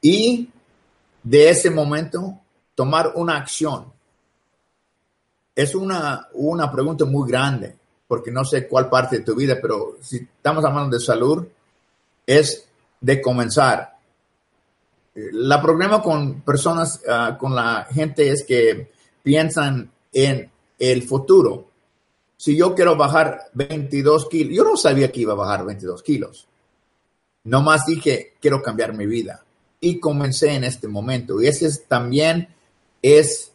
Y 0.00 0.48
de 1.24 1.50
ese 1.50 1.70
momento 1.70 2.38
tomar 2.76 3.14
una 3.16 3.36
acción. 3.36 3.92
Es 5.56 5.74
una, 5.74 6.28
una 6.34 6.70
pregunta 6.70 7.04
muy 7.04 7.28
grande, 7.28 7.76
porque 8.06 8.30
no 8.30 8.44
sé 8.44 8.68
cuál 8.68 8.88
parte 8.88 9.18
de 9.18 9.24
tu 9.24 9.34
vida, 9.34 9.58
pero 9.60 9.96
si 10.00 10.18
estamos 10.18 10.64
hablando 10.64 10.96
de 10.96 11.04
salud, 11.04 11.44
es 12.24 12.68
de 13.00 13.20
comenzar. 13.20 13.91
La 15.14 15.60
problema 15.60 16.02
con 16.02 16.40
personas, 16.42 17.02
ah, 17.08 17.36
con 17.38 17.54
la 17.54 17.86
gente 17.90 18.30
es 18.30 18.44
que 18.44 18.90
piensan 19.22 19.90
en 20.12 20.50
el 20.78 21.02
futuro 21.02 21.72
si 22.42 22.56
yo 22.56 22.74
quiero 22.74 22.96
bajar 22.96 23.50
22 23.54 24.28
kilos, 24.28 24.56
yo 24.56 24.64
no 24.64 24.76
sabía 24.76 25.12
que 25.12 25.20
iba 25.20 25.32
a 25.32 25.36
bajar 25.36 25.64
22 25.64 26.02
kilos. 26.02 26.48
Nomás 27.44 27.86
dije, 27.86 28.34
quiero 28.40 28.60
cambiar 28.60 28.96
mi 28.96 29.06
vida. 29.06 29.44
Y 29.78 30.00
comencé 30.00 30.52
en 30.56 30.64
este 30.64 30.88
momento. 30.88 31.40
Y 31.40 31.46
ese 31.46 31.70
también 31.86 32.48
es 33.00 33.52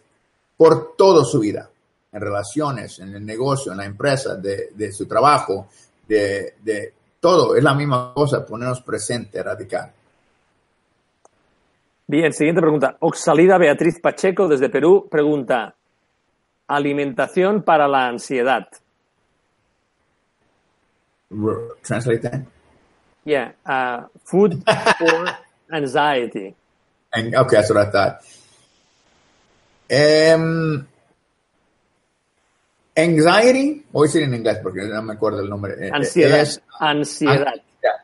por 0.55 0.95
toda 0.95 1.25
su 1.25 1.41
vida, 1.41 1.69
en 2.13 2.21
relaciones, 2.21 2.99
en 2.99 3.13
el 3.13 3.25
negocio, 3.25 3.73
en 3.73 3.79
la 3.79 3.85
empresa, 3.85 4.35
de, 4.35 4.93
su 4.93 5.05
trabajo, 5.05 5.67
de, 6.07 6.53
de, 6.63 6.93
todo. 7.19 7.57
Es 7.57 7.63
la 7.65 7.73
misma 7.73 8.13
cosa, 8.13 8.45
ponernos 8.45 8.79
presente, 8.83 9.43
radical. 9.43 9.91
Bien, 12.09 12.31
siguiente 12.31 12.61
pregunta. 12.61 12.95
Oxalida 13.01 13.57
Beatriz 13.57 13.99
Pacheco 13.99 14.47
desde 14.47 14.69
Perú 14.69 15.09
pregunta, 15.11 15.75
Alimentación 16.67 17.63
para 17.63 17.87
la 17.87 18.07
ansiedad. 18.07 18.67
Translate 21.81 22.19
that. 22.19 22.41
Yeah, 23.25 23.51
uh, 23.65 24.07
food 24.23 24.63
for 24.97 25.27
anxiety. 25.71 26.55
And, 27.11 27.35
okay, 27.35 27.57
that's 27.57 27.69
what 27.69 27.87
I 27.87 27.91
thought. 27.91 28.21
Um, 29.89 30.87
anxiety, 32.95 33.85
voy 33.91 34.05
a 34.05 34.07
decir 34.07 34.23
en 34.23 34.33
inglés 34.33 34.59
porque 34.63 34.83
no 34.83 35.01
me 35.01 35.13
acuerdo 35.13 35.41
el 35.41 35.49
nombre. 35.49 35.73
Eh, 35.77 35.91
ansiedad. 35.93 36.39
Es, 36.39 36.61
ansiedad. 36.79 37.53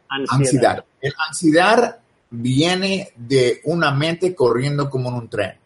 Ansiedad. 0.10 0.30
ansiedad. 0.30 0.86
El 1.02 1.14
ansiedad 1.28 2.03
viene 2.36 3.14
de 3.16 3.62
una 3.66 3.92
mente 3.92 4.36
corriendo 4.36 4.90
como 4.90 5.10
en 5.10 5.16
un 5.16 5.30
tren 5.30 5.64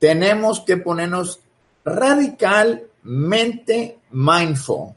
tenemos 0.00 0.60
que 0.60 0.78
ponernos 0.78 1.38
radicalmente 1.84 3.98
mindful 4.10 4.94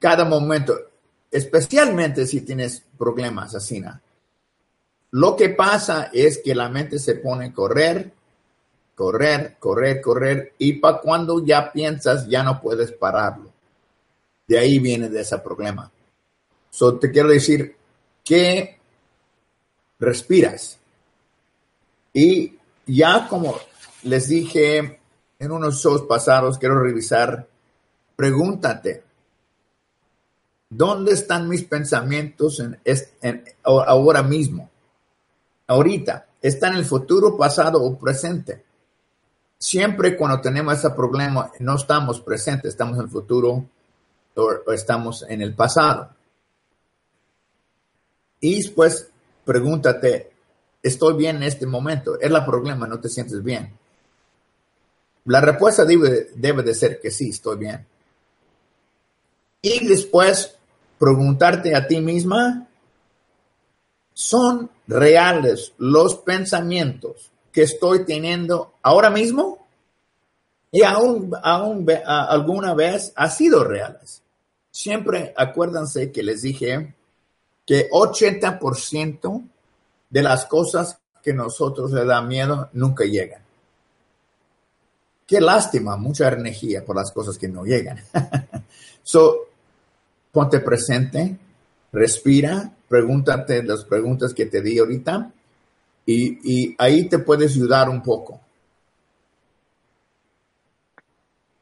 cada 0.00 0.24
momento, 0.24 0.74
especialmente 1.30 2.26
si 2.26 2.40
tienes 2.40 2.82
problemas 2.98 3.54
así. 3.54 3.82
Lo 5.12 5.36
que 5.36 5.50
pasa 5.50 6.10
es 6.12 6.40
que 6.42 6.54
la 6.54 6.68
mente 6.68 6.98
se 6.98 7.16
pone 7.16 7.46
a 7.46 7.52
correr, 7.52 8.12
correr, 8.94 9.56
correr, 9.58 10.00
correr, 10.00 10.54
y 10.58 10.74
para 10.74 10.98
cuando 10.98 11.44
ya 11.44 11.70
piensas, 11.70 12.26
ya 12.26 12.42
no 12.42 12.60
puedes 12.60 12.92
pararlo. 12.92 13.52
De 14.46 14.58
ahí 14.58 14.78
viene 14.78 15.08
de 15.08 15.20
ese 15.20 15.38
problema. 15.38 15.90
So, 16.70 16.98
te 16.98 17.10
quiero 17.10 17.28
decir 17.28 17.76
que 18.24 18.78
respiras 19.98 20.78
y 22.12 22.58
ya 22.86 23.28
como 23.28 23.54
les 24.02 24.28
dije 24.28 24.98
en 25.38 25.52
unos 25.52 25.82
shows 25.82 26.02
pasados, 26.02 26.58
quiero 26.58 26.80
revisar, 26.80 27.46
pregúntate, 28.16 29.04
¿Dónde 30.76 31.12
están 31.12 31.48
mis 31.48 31.62
pensamientos 31.62 32.60
en, 32.60 33.44
ahora 33.62 34.24
mismo? 34.24 34.68
Ahorita. 35.68 36.26
¿Está 36.42 36.68
en 36.68 36.74
el 36.74 36.84
futuro, 36.84 37.36
pasado 37.36 37.80
o 37.80 37.96
presente? 37.96 38.64
Siempre 39.56 40.16
cuando 40.16 40.40
tenemos 40.40 40.74
ese 40.74 40.90
problema 40.90 41.50
no 41.60 41.76
estamos 41.76 42.20
presentes, 42.20 42.72
estamos 42.72 42.98
en 42.98 43.04
el 43.04 43.08
futuro 43.08 43.64
o 44.34 44.72
estamos 44.72 45.24
en 45.28 45.42
el 45.42 45.54
pasado. 45.54 46.10
Y 48.44 48.56
después 48.56 49.08
pregúntate, 49.42 50.30
¿estoy 50.82 51.14
bien 51.14 51.36
en 51.36 51.44
este 51.44 51.64
momento? 51.64 52.20
Es 52.20 52.30
el 52.30 52.44
problema, 52.44 52.86
no 52.86 53.00
te 53.00 53.08
sientes 53.08 53.42
bien. 53.42 53.72
La 55.24 55.40
respuesta 55.40 55.86
debe, 55.86 56.28
debe 56.34 56.62
de 56.62 56.74
ser 56.74 57.00
que 57.00 57.10
sí, 57.10 57.30
estoy 57.30 57.56
bien. 57.56 57.86
Y 59.62 59.86
después 59.86 60.58
preguntarte 60.98 61.74
a 61.74 61.86
ti 61.86 62.02
misma, 62.02 62.68
¿son 64.12 64.68
reales 64.88 65.72
los 65.78 66.16
pensamientos 66.16 67.30
que 67.50 67.62
estoy 67.62 68.04
teniendo 68.04 68.74
ahora 68.82 69.08
mismo? 69.08 69.66
Y 70.70 70.82
aún, 70.82 71.32
aún 71.42 71.86
alguna 72.04 72.74
vez 72.74 73.10
ha 73.16 73.30
sido 73.30 73.64
reales. 73.64 74.20
Siempre 74.70 75.32
acuérdense 75.34 76.12
que 76.12 76.22
les 76.22 76.42
dije 76.42 76.94
que 77.66 77.88
80% 77.90 79.42
de 80.10 80.22
las 80.22 80.46
cosas 80.46 80.98
que 81.22 81.32
nosotros 81.32 81.92
le 81.92 82.04
da 82.04 82.20
miedo 82.22 82.68
nunca 82.72 83.04
llegan. 83.04 83.42
Qué 85.26 85.40
lástima, 85.40 85.96
mucha 85.96 86.28
energía 86.28 86.84
por 86.84 86.96
las 86.96 87.10
cosas 87.10 87.38
que 87.38 87.48
no 87.48 87.64
llegan. 87.64 87.98
so, 89.02 89.48
ponte 90.30 90.60
presente, 90.60 91.36
respira, 91.92 92.70
pregúntate 92.88 93.62
las 93.62 93.84
preguntas 93.84 94.34
que 94.34 94.46
te 94.46 94.60
di 94.60 94.78
ahorita 94.78 95.32
y, 96.04 96.66
y 96.66 96.76
ahí 96.78 97.08
te 97.08 97.18
puedes 97.20 97.52
ayudar 97.52 97.88
un 97.88 98.02
poco. 98.02 98.40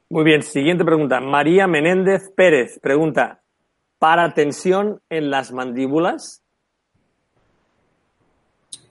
Muy 0.08 0.24
bien, 0.24 0.42
siguiente 0.42 0.84
pregunta. 0.84 1.20
María 1.20 1.66
Menéndez 1.66 2.30
Pérez 2.36 2.78
pregunta, 2.80 3.41
¿para 4.02 4.34
tensión 4.34 5.00
en 5.10 5.30
las 5.30 5.52
mandíbulas? 5.52 6.42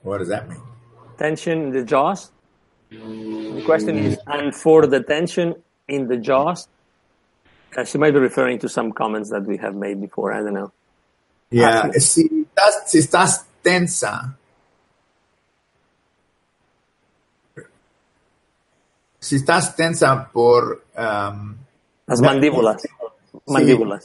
What 0.02 0.20
does 0.20 0.28
that 0.28 0.48
mean? 0.48 0.62
Tension 1.18 1.64
in 1.64 1.70
the 1.70 1.84
jaws. 1.84 2.32
The 2.88 3.62
question 3.66 3.98
is, 3.98 4.18
and 4.26 4.54
for 4.54 4.86
the 4.86 5.02
tension 5.02 5.54
in 5.86 6.08
the 6.08 6.16
jaws, 6.16 6.66
uh, 7.76 7.84
she 7.84 7.98
might 7.98 8.12
be 8.12 8.20
referring 8.20 8.58
to 8.60 8.70
some 8.70 8.90
comments 8.92 9.28
that 9.28 9.44
we 9.46 9.58
have 9.58 9.74
made 9.74 10.00
before. 10.00 10.32
I 10.32 10.40
don't 10.40 10.54
know. 10.54 10.72
Yeah, 11.50 11.90
si 11.98 12.46
estás, 12.46 12.86
si 12.86 12.98
estás 12.98 13.44
tensa, 13.62 14.34
si 19.20 19.36
estás 19.36 19.76
tensa 19.76 20.30
por 20.32 20.84
um, 20.96 21.56
las 22.06 22.22
mandíbulas, 22.22 22.82
mandíbulas. 23.46 24.04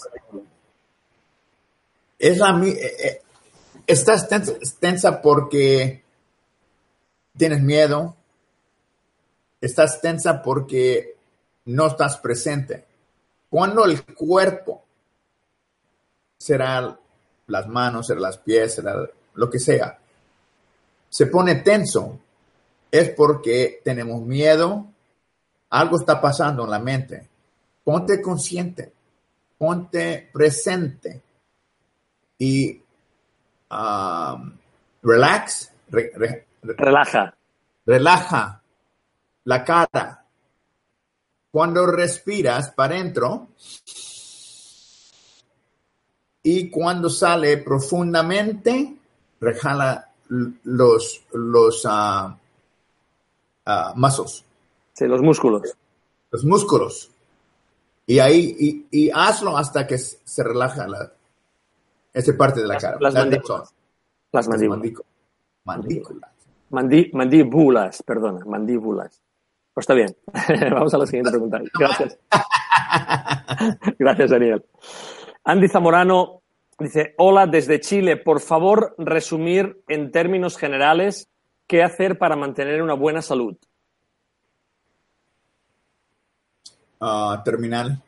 Es 2.20 2.38
la 2.40 2.60
eh, 2.66 2.96
eh, 3.00 3.22
estás 3.86 4.28
tensa, 4.80 5.22
porque 5.22 6.04
tienes 7.38 7.62
miedo, 7.62 8.16
estás 9.62 10.02
tensa 10.02 10.42
porque 10.42 11.16
no 11.66 11.88
estás 11.88 12.18
presente. 12.18 12.86
Cuando 13.50 13.86
el 13.86 14.04
cuerpo 14.04 14.84
será 16.38 16.98
las 17.48 17.68
manos, 17.68 18.08
será 18.08 18.20
las 18.20 18.38
pies, 18.40 18.82
lo 19.36 19.50
que 19.50 19.60
sea, 19.60 20.00
se 21.10 21.28
pone 21.28 21.56
tenso, 21.56 22.20
es 22.90 23.10
porque 23.12 23.82
tenemos 23.84 24.22
miedo, 24.22 24.88
algo 25.70 26.00
está 26.00 26.20
pasando 26.20 26.64
en 26.64 26.72
la 26.72 26.80
mente. 26.80 27.28
Ponte 27.84 28.22
consciente, 28.22 28.92
ponte 29.58 30.30
presente 30.34 31.22
y 32.38 32.82
um, 33.72 34.52
relax, 35.04 35.72
relaja. 36.62 37.34
Relaja 37.86 38.62
la 39.46 39.64
cara. 39.64 40.26
Cuando 41.50 41.86
respiras 41.88 42.72
para 42.72 42.96
adentro 42.96 43.48
y 46.44 46.70
cuando 46.70 47.10
sale 47.10 47.58
profundamente, 47.58 48.96
rejala 49.40 50.12
los, 50.30 51.24
los 51.34 51.86
uh, 51.86 52.36
Sí, 54.94 55.06
los 55.06 55.22
músculos. 55.22 55.74
Los 56.32 56.44
músculos. 56.44 57.10
Y 58.06 58.20
ahí, 58.20 58.86
y, 58.92 59.10
hazlo 59.10 59.58
hasta 59.58 59.86
que 59.88 59.98
se 59.98 60.44
relaja 60.44 60.88
la, 60.88 61.12
esa 62.14 62.38
parte 62.38 62.62
de 62.62 62.68
la 62.68 62.78
cara. 62.78 62.98
Las, 63.00 63.14
mandíbulas. 63.14 63.74
Las 64.32 64.48
mandíbulas. 64.48 66.32
mandíbulas, 67.12 68.04
perdona, 68.04 68.46
mandíbulas. 68.46 69.22
Pues 69.74 69.84
está 69.84 69.94
bien. 69.94 70.16
Vamos 70.74 70.94
a 70.94 70.98
la 70.98 71.06
siguiente 71.06 71.30
pregunta. 71.30 71.62
Gracias. 71.80 72.18
Gracias, 74.00 74.32
Daniel. 74.32 74.66
Andy 75.44 75.68
Zamorano 75.68 76.42
dice, 76.80 77.14
hola 77.18 77.46
desde 77.46 77.80
Chile. 77.80 78.18
Por 78.18 78.40
favor, 78.40 78.96
resumir 78.98 79.84
en 79.88 80.12
términos 80.12 80.58
generales 80.58 81.30
qué 81.68 81.84
hacer 81.84 82.18
para 82.18 82.36
mantener 82.36 82.82
una 82.82 82.96
buena 82.96 83.22
salud. 83.22 83.56
Uh, 87.00 87.44
terminal. 87.44 88.02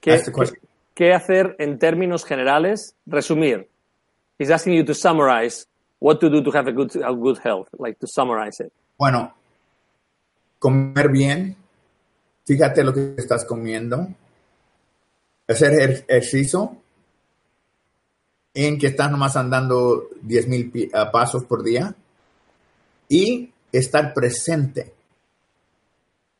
¿Qué, 0.00 0.22
¿Qué 0.24 0.69
hacer 1.08 1.56
en 1.58 1.78
términos 1.78 2.24
generales? 2.24 2.94
Resumir. 3.06 3.68
He's 4.38 4.50
asking 4.50 4.74
you 4.74 4.84
to 4.84 4.94
summarize 4.94 5.66
what 5.98 6.18
to 6.20 6.28
do 6.28 6.42
to 6.42 6.50
have 6.50 6.68
a 6.68 6.72
good, 6.72 6.92
good 6.92 7.38
health, 7.44 7.68
like 7.78 7.98
to 8.00 8.06
summarize 8.06 8.60
it. 8.60 8.72
Bueno, 8.98 9.34
comer 10.58 11.10
bien, 11.10 11.56
fíjate 12.44 12.84
lo 12.84 12.92
que 12.92 13.14
estás 13.16 13.44
comiendo, 13.44 14.08
hacer 15.48 16.04
ejercicio, 16.08 16.76
en 18.54 18.78
que 18.78 18.88
estás 18.88 19.10
nomás 19.10 19.36
andando 19.36 20.08
10 20.22 20.48
mil 20.48 20.90
ah, 20.92 21.10
pasos 21.10 21.44
por 21.44 21.62
día 21.62 21.94
y 23.08 23.52
estar 23.72 24.12
presente 24.12 24.92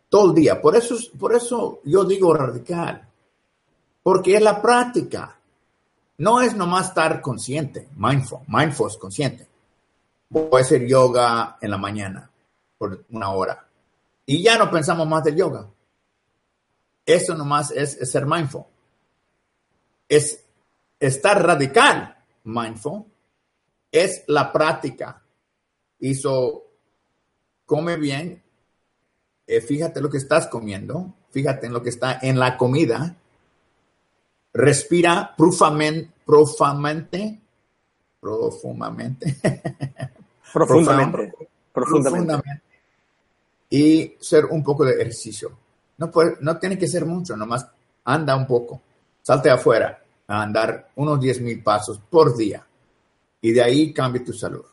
todo 0.08 0.30
el 0.30 0.34
día. 0.34 0.60
Por 0.60 0.76
eso, 0.76 0.96
por 1.18 1.34
eso 1.34 1.80
yo 1.84 2.04
digo 2.04 2.34
radical, 2.34 3.09
porque 4.02 4.36
es 4.36 4.42
la 4.42 4.60
práctica. 4.60 5.36
No 6.18 6.40
es 6.40 6.54
nomás 6.54 6.88
estar 6.88 7.20
consciente, 7.20 7.88
mindful, 7.96 8.40
mindful 8.46 8.88
es 8.88 8.96
consciente. 8.96 9.46
Puede 10.28 10.64
ser 10.64 10.86
yoga 10.86 11.56
en 11.60 11.70
la 11.70 11.78
mañana 11.78 12.30
por 12.76 13.04
una 13.10 13.30
hora. 13.30 13.66
Y 14.26 14.42
ya 14.42 14.58
no 14.58 14.70
pensamos 14.70 15.08
más 15.08 15.24
del 15.24 15.36
yoga. 15.36 15.66
Eso 17.06 17.34
nomás 17.34 17.70
es, 17.70 17.96
es 17.96 18.10
ser 18.10 18.26
mindful. 18.26 18.64
Es 20.08 20.44
estar 21.00 21.42
radical, 21.44 22.16
mindful, 22.44 23.04
es 23.90 24.24
la 24.28 24.52
práctica. 24.52 25.22
Hizo, 25.98 26.64
come 27.64 27.96
bien, 27.96 28.42
eh, 29.46 29.60
fíjate 29.60 30.00
lo 30.00 30.10
que 30.10 30.18
estás 30.18 30.46
comiendo, 30.46 31.14
fíjate 31.30 31.66
en 31.66 31.72
lo 31.72 31.82
que 31.82 31.90
está 31.90 32.18
en 32.22 32.38
la 32.38 32.56
comida, 32.56 33.16
respira 34.52 35.34
profundamente, 35.36 36.10
profundamente, 36.26 37.40
profundamente, 38.20 39.34
profundamente, 40.52 41.48
profundamente, 41.72 42.62
y 43.70 44.16
ser 44.20 44.46
un 44.46 44.62
poco 44.62 44.84
de 44.84 44.94
ejercicio. 44.94 45.50
No, 45.98 46.10
puede, 46.10 46.36
no 46.40 46.58
tiene 46.58 46.78
que 46.78 46.88
ser 46.88 47.04
mucho, 47.06 47.36
nomás 47.36 47.66
anda 48.04 48.34
un 48.34 48.46
poco, 48.46 48.80
salte 49.22 49.50
afuera 49.50 50.02
a 50.26 50.42
andar 50.42 50.90
unos 50.96 51.20
10 51.20 51.40
mil 51.42 51.62
pasos 51.62 52.00
por 52.10 52.36
día 52.36 52.64
y 53.40 53.52
de 53.52 53.62
ahí 53.62 53.92
cambie 53.92 54.22
tu 54.22 54.32
salud. 54.32 54.64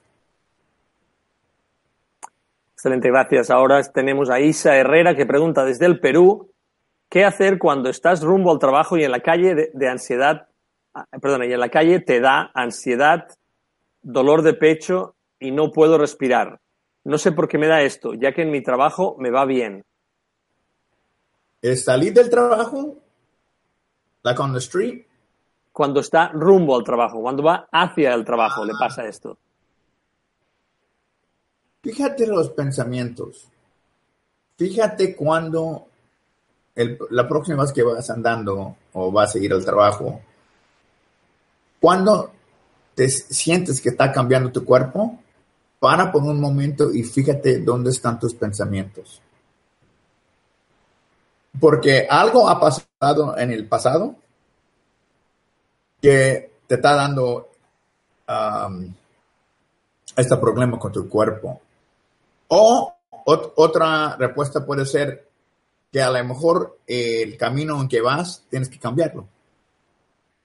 Excelente, 2.73 3.09
gracias. 3.09 3.49
Ahora 3.49 3.81
tenemos 3.83 4.29
a 4.29 4.39
Isa 4.39 4.75
Herrera 4.75 5.15
que 5.15 5.25
pregunta 5.25 5.65
desde 5.65 5.87
el 5.87 5.99
Perú, 5.99 6.51
¿qué 7.09 7.25
hacer 7.25 7.57
cuando 7.59 7.89
estás 7.89 8.23
rumbo 8.23 8.51
al 8.51 8.59
trabajo 8.59 8.97
y 8.97 9.03
en 9.03 9.11
la 9.11 9.21
calle 9.21 9.71
de, 9.73 9.89
ansiedad, 9.89 10.47
ah, 10.93 11.05
perdón, 11.21 11.43
y 11.43 11.53
en 11.53 11.59
la 11.59 11.69
calle 11.69 11.99
te 11.99 12.19
da 12.19 12.51
ansiedad, 12.53 13.27
dolor 14.01 14.41
de 14.41 14.53
pecho 14.53 15.15
y 15.39 15.51
no 15.51 15.71
puedo 15.71 15.97
respirar? 15.97 16.59
No 17.03 17.17
sé 17.17 17.31
por 17.31 17.47
qué 17.47 17.57
me 17.57 17.67
da 17.67 17.81
esto, 17.81 18.13
ya 18.13 18.33
que 18.33 18.41
en 18.41 18.51
mi 18.51 18.61
trabajo 18.61 19.15
me 19.17 19.31
va 19.31 19.45
bien. 19.45 19.85
¿Es 21.61 21.85
salir 21.85 22.13
del 22.13 22.29
trabajo? 22.29 22.97
Like 24.23 24.41
on 24.41 24.53
the 24.53 24.59
street. 24.59 25.05
Cuando 25.71 25.99
está 26.01 26.29
rumbo 26.29 26.75
al 26.75 26.83
trabajo, 26.83 27.21
cuando 27.21 27.43
va 27.43 27.67
hacia 27.71 28.13
el 28.13 28.25
trabajo, 28.25 28.65
le 28.65 28.73
pasa 28.77 29.05
esto. 29.05 29.37
Fíjate 31.81 32.27
los 32.27 32.49
pensamientos. 32.49 33.47
Fíjate 34.57 35.15
cuando 35.15 35.87
la 37.09 37.27
próxima 37.27 37.63
vez 37.63 37.71
que 37.71 37.83
vas 37.83 38.09
andando 38.09 38.75
o 38.93 39.11
vas 39.11 39.35
a 39.35 39.39
ir 39.39 39.51
al 39.51 39.65
trabajo, 39.65 40.21
cuando 41.79 42.31
te 42.95 43.09
sientes 43.09 43.81
que 43.81 43.89
está 43.89 44.11
cambiando 44.11 44.51
tu 44.51 44.63
cuerpo, 44.65 45.19
para 45.79 46.11
por 46.11 46.23
un 46.23 46.39
momento 46.39 46.91
y 46.91 47.03
fíjate 47.03 47.59
dónde 47.59 47.91
están 47.91 48.19
tus 48.19 48.33
pensamientos. 48.33 49.21
Porque 51.59 52.07
algo 52.09 52.49
ha 52.49 52.59
pasado 52.59 53.37
en 53.37 53.51
el 53.51 53.67
pasado 53.67 54.15
que 56.01 56.51
te 56.67 56.75
está 56.75 56.95
dando 56.95 57.49
um, 58.27 58.93
este 60.15 60.37
problema 60.37 60.77
con 60.77 60.91
tu 60.91 61.07
cuerpo. 61.07 61.61
O 62.49 62.93
otra 63.25 64.15
respuesta 64.15 64.65
puede 64.65 64.85
ser 64.85 65.26
que 65.91 66.01
a 66.01 66.09
lo 66.09 66.23
mejor 66.23 66.79
el 66.85 67.37
camino 67.37 67.79
en 67.81 67.87
que 67.87 68.01
vas 68.01 68.43
tienes 68.49 68.69
que 68.69 68.79
cambiarlo. 68.79 69.27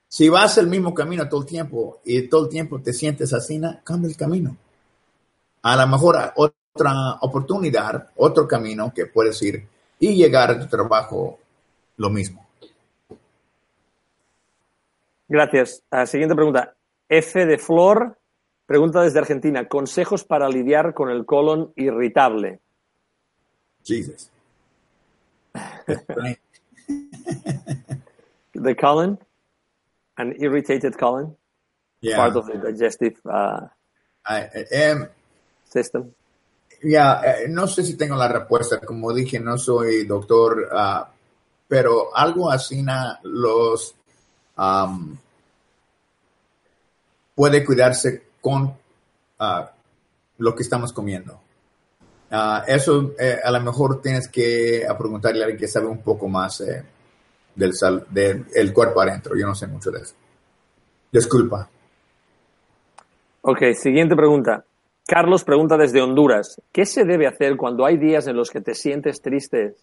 Si 0.09 0.29
vas 0.29 0.59
el 0.59 0.67
mismo 0.67 0.93
camino 0.93 1.29
todo 1.29 1.41
el 1.41 1.47
tiempo 1.47 2.01
y 2.05 2.29
todo 2.29 2.45
el 2.45 2.51
tiempo 2.51 2.81
te 2.81 2.93
sientes 2.93 3.33
así, 3.33 3.61
cambia 3.83 4.09
el 4.09 4.17
camino. 4.17 4.57
A 5.63 5.77
lo 5.77 5.87
mejor 5.87 6.17
otra 6.37 7.19
oportunidad, 7.21 8.11
otro 8.17 8.47
camino 8.47 8.93
que 8.95 9.07
puedes 9.07 9.41
ir 9.43 9.67
y 9.99 10.15
llegar 10.15 10.51
a 10.51 10.61
tu 10.61 10.67
trabajo 10.67 11.39
lo 11.97 12.11
mismo. 12.11 12.47
Gracias. 15.29 15.83
Ah, 15.91 16.05
siguiente 16.05 16.35
pregunta. 16.35 16.75
F 17.09 17.47
de 17.47 17.59
Flor 17.59 18.19
pregunta 18.67 19.01
desde 19.03 19.19
Argentina. 19.19 19.69
Consejos 19.69 20.25
para 20.25 20.49
lidiar 20.49 20.93
con 20.93 21.09
el 21.09 21.25
colon 21.25 21.73
irritable. 21.77 22.61
Jesus. 23.85 24.32
the 28.55 28.75
colon, 28.75 29.19
an 30.17 30.35
irritated 30.39 30.97
colon, 30.99 31.37
yeah. 32.01 32.17
part 32.17 32.37
of 32.37 32.47
the 32.47 32.59
digestive 32.59 33.21
uh, 33.27 33.67
I, 34.27 34.45
um, 34.91 35.09
system. 35.65 36.15
Ya, 36.83 37.23
eh, 37.25 37.49
no 37.49 37.67
sé 37.69 37.85
si 37.85 37.97
tengo 37.97 38.17
la 38.17 38.29
respuesta. 38.29 38.81
Como 38.81 39.13
dije, 39.13 39.39
no 39.39 39.57
soy 39.57 40.05
doctor, 40.05 40.69
uh, 40.73 41.05
pero 41.69 42.15
algo 42.15 42.51
así 42.51 42.85
los 43.23 43.95
um, 44.59 45.17
puede 47.35 47.65
cuidarse 47.65 48.25
con 48.41 48.65
uh, 48.65 49.65
lo 50.39 50.55
que 50.55 50.63
estamos 50.63 50.93
comiendo. 50.93 51.42
Uh, 52.33 52.65
eso 52.67 53.13
eh, 53.19 53.41
a 53.45 53.51
lo 53.51 53.61
mejor 53.61 54.01
tienes 54.01 54.27
que 54.27 54.87
preguntarle 54.99 55.43
a 55.43 55.45
alguien 55.45 55.61
que 55.61 55.69
sabe 55.69 55.87
un 55.87 55.99
poco 55.99 56.29
más 56.29 56.63
eh, 56.63 56.83
del, 57.55 57.75
sal, 57.75 58.07
del 58.09 58.73
cuerpo 58.73 59.03
adentro. 59.03 59.37
Yo 59.37 59.47
no 59.47 59.55
sé 59.55 59.67
mucho 59.67 59.91
de 59.91 60.01
eso. 60.01 60.15
Disculpa. 61.13 61.69
Ok, 63.43 63.75
siguiente 63.75 64.17
pregunta. 64.17 64.65
Carlos 65.07 65.45
pregunta 65.45 65.77
desde 65.77 66.01
Honduras, 66.01 66.59
¿qué 66.73 66.87
se 66.87 67.05
debe 67.05 67.27
hacer 67.27 67.59
cuando 67.59 67.85
hay 67.85 67.99
días 67.99 68.27
en 68.27 68.37
los 68.37 68.51
que 68.51 68.63
te 68.63 68.75
sientes 68.75 69.21
triste 69.21 69.75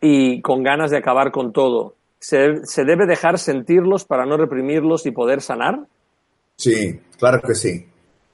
y 0.00 0.40
con 0.42 0.62
ganas 0.62 0.92
de 0.92 0.98
acabar 0.98 1.32
con 1.32 1.52
todo? 1.52 1.96
¿Se, 2.20 2.64
¿Se, 2.66 2.84
debe 2.84 3.04
dejar 3.04 3.40
sentirlos 3.40 4.04
para 4.04 4.26
no 4.26 4.36
reprimirlos 4.36 5.06
y 5.06 5.10
poder 5.10 5.40
sanar? 5.40 5.86
Sí, 6.54 7.00
claro 7.18 7.42
que 7.42 7.56
sí. 7.56 7.88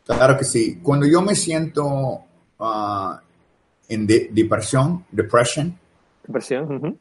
Claro 0.04 0.36
que 0.36 0.44
sí. 0.44 0.80
Cuando 0.82 1.06
yo 1.06 1.22
me 1.22 1.34
siento 1.34 2.27
uh, 2.58 3.16
en 3.88 4.06
de 4.06 4.28
depresión, 4.32 5.04
depression, 5.10 5.78
depresión 6.26 6.98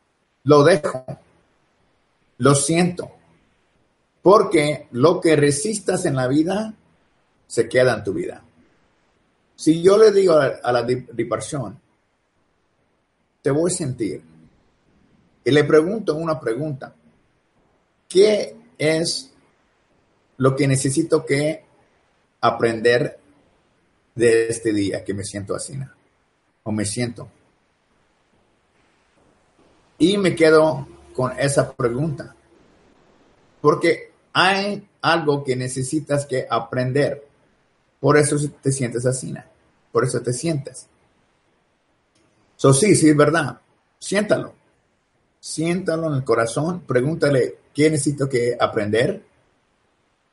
lo 0.47 0.63
dejo, 0.63 1.05
lo 2.37 2.55
siento, 2.55 3.11
porque 4.21 4.87
lo 4.91 5.19
que 5.19 5.35
resistas 5.35 6.05
en 6.05 6.15
la 6.15 6.27
vida 6.27 6.73
se 7.47 7.67
queda 7.67 7.95
en 7.95 8.03
tu 8.05 8.13
vida. 8.13 8.43
Si 9.57 9.81
yo 9.81 9.97
le 9.97 10.11
digo 10.11 10.35
a, 10.35 10.71
la 10.71 10.83
depresión, 10.83 11.77
te 13.41 13.51
voy 13.51 13.71
a 13.71 13.75
sentir, 13.75 14.21
y 15.43 15.51
le 15.51 15.63
pregunto 15.65 16.15
una 16.15 16.39
pregunta, 16.39 16.95
¿qué 18.07 18.55
es 18.77 19.33
lo 20.37 20.55
que 20.55 20.67
necesito 20.67 21.25
que 21.25 21.65
aprender 22.39 23.19
de 24.17 24.47
este 24.47 24.73
día 24.73 25.03
que 25.03 25.13
me 25.13 25.23
siento 25.23 25.55
así, 25.55 25.77
o 26.63 26.71
me 26.71 26.85
siento. 26.85 27.29
Y 29.99 30.17
me 30.17 30.35
quedo 30.35 30.87
con 31.13 31.37
esa 31.39 31.71
pregunta, 31.73 32.35
porque 33.61 34.11
hay 34.33 34.87
algo 35.01 35.43
que 35.43 35.55
necesitas 35.55 36.25
que 36.25 36.45
aprender. 36.49 37.25
Por 37.99 38.17
eso 38.17 38.35
te 38.61 38.71
sientes 38.71 39.05
así, 39.05 39.33
por 39.91 40.03
eso 40.03 40.21
te 40.21 40.33
sientes. 40.33 40.87
So, 42.55 42.73
sí, 42.73 42.95
sí, 42.95 43.09
es 43.09 43.15
verdad. 43.15 43.61
Siéntalo. 43.99 44.53
Siéntalo 45.39 46.07
en 46.07 46.15
el 46.15 46.23
corazón. 46.23 46.81
Pregúntale 46.81 47.59
qué 47.73 47.91
necesito 47.91 48.27
que 48.27 48.57
aprender. 48.59 49.23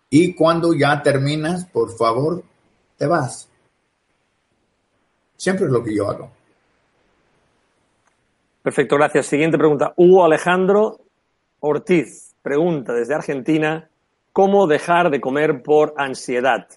Y 0.09 0.35
cuando 0.35 0.73
ya 0.73 1.03
terminas, 1.03 1.67
por 1.67 1.95
favor, 1.97 2.43
te 2.97 3.07
vas. 3.07 3.49
Siempre 5.37 5.67
es 5.67 5.73
lo 5.73 5.83
que 5.83 5.95
yo 5.95 6.09
hago. 6.09 6.31
Perfecto, 8.63 8.97
gracias. 8.97 9.27
Siguiente 9.27 9.59
pregunta. 9.59 9.93
Hugo 9.97 10.25
Alejandro 10.25 11.01
Ortiz 11.61 12.35
pregunta 12.43 12.93
desde 12.93 13.15
Argentina, 13.15 13.89
¿cómo 14.33 14.67
dejar 14.67 15.11
de 15.11 15.21
comer 15.21 15.63
por 15.63 15.95
ansiedad? 15.97 16.69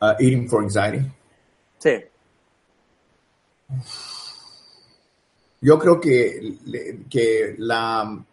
Uh, 0.00 0.12
eating 0.18 0.48
for 0.48 0.62
anxiety. 0.62 1.00
Sí. 1.78 2.04
Yo 5.60 5.78
creo 5.78 6.00
que, 6.00 6.56
que 7.10 7.54
la... 7.58 8.24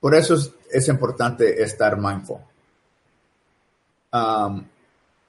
Por 0.00 0.14
eso 0.14 0.34
es, 0.70 0.88
importante 0.88 1.62
estar 1.62 1.96
mindful. 1.96 2.38
Um, 4.12 4.64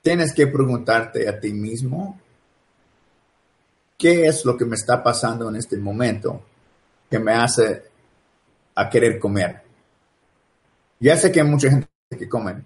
tienes 0.08 0.34
que 0.34 0.47
preguntarte 0.47 1.28
a 1.28 1.38
ti 1.38 1.51
mismo, 1.51 2.18
¿qué 3.97 4.26
es 4.26 4.45
lo 4.45 4.55
que 4.55 4.64
me 4.64 4.78
está 4.78 5.03
pasando 5.03 5.49
en 5.49 5.58
este 5.58 5.76
momento 5.76 6.43
que 7.10 7.20
me 7.20 7.34
hace 7.34 7.84
a 8.74 8.89
querer 8.89 9.20
comer? 9.20 9.64
Ya 11.01 11.18
sé 11.18 11.30
que 11.30 11.41
hay 11.41 11.45
mucha 11.45 11.70
gente 11.70 11.89
que 12.18 12.30
come 12.30 12.64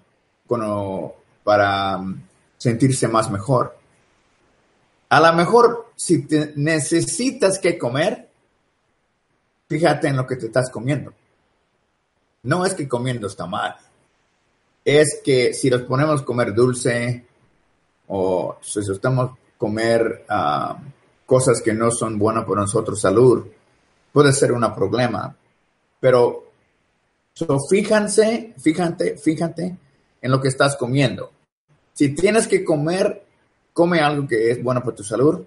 para 1.44 1.98
um, 1.98 2.22
sentirse 2.60 3.08
más 3.08 3.32
mejor. 3.32 3.76
A 5.10 5.20
lo 5.20 5.34
mejor 5.34 5.94
si 5.96 6.28
te 6.28 6.54
necesitas 6.56 7.58
que 7.58 7.76
comer, 7.76 8.30
fíjate 9.68 10.10
en 10.10 10.18
lo 10.18 10.28
que 10.28 10.36
te 10.36 10.46
estás 10.46 10.70
comiendo. 10.70 11.12
No 12.44 12.68
es 12.68 12.76
que 12.76 12.88
comiendo 12.88 13.26
está 13.26 13.48
mal. 13.48 13.78
Es 14.86 15.22
que 15.26 15.56
si 15.56 15.72
nos 15.72 15.82
ponemos 15.82 16.22
a 16.22 16.26
comer 16.26 16.54
dulce, 16.54 17.31
o 18.14 18.58
si 18.62 18.80
estamos 18.80 19.32
comer 19.58 20.26
ah, 20.28 20.78
cosas 21.26 21.62
que 21.62 21.74
no 21.74 21.92
son 21.92 22.20
buenas 22.20 22.44
para 22.44 22.62
nosotros 22.62 23.00
salud, 23.00 23.46
puede 24.12 24.34
ser 24.34 24.52
un 24.52 24.62
problema. 24.76 25.34
Pero 26.00 26.52
fíjense, 27.70 28.54
fíjate, 28.58 29.18
fíjate 29.18 29.78
en 30.22 30.32
lo 30.32 30.42
que 30.42 30.50
estás 30.50 30.76
comiendo. 30.76 31.32
Si 31.94 32.14
tienes 32.14 32.48
que 32.48 32.66
comer, 32.66 33.24
come 33.72 34.02
algo 34.02 34.28
que 34.28 34.52
es 34.52 34.62
bueno 34.62 34.82
para 34.82 34.96
tu 34.96 35.04
salud, 35.04 35.46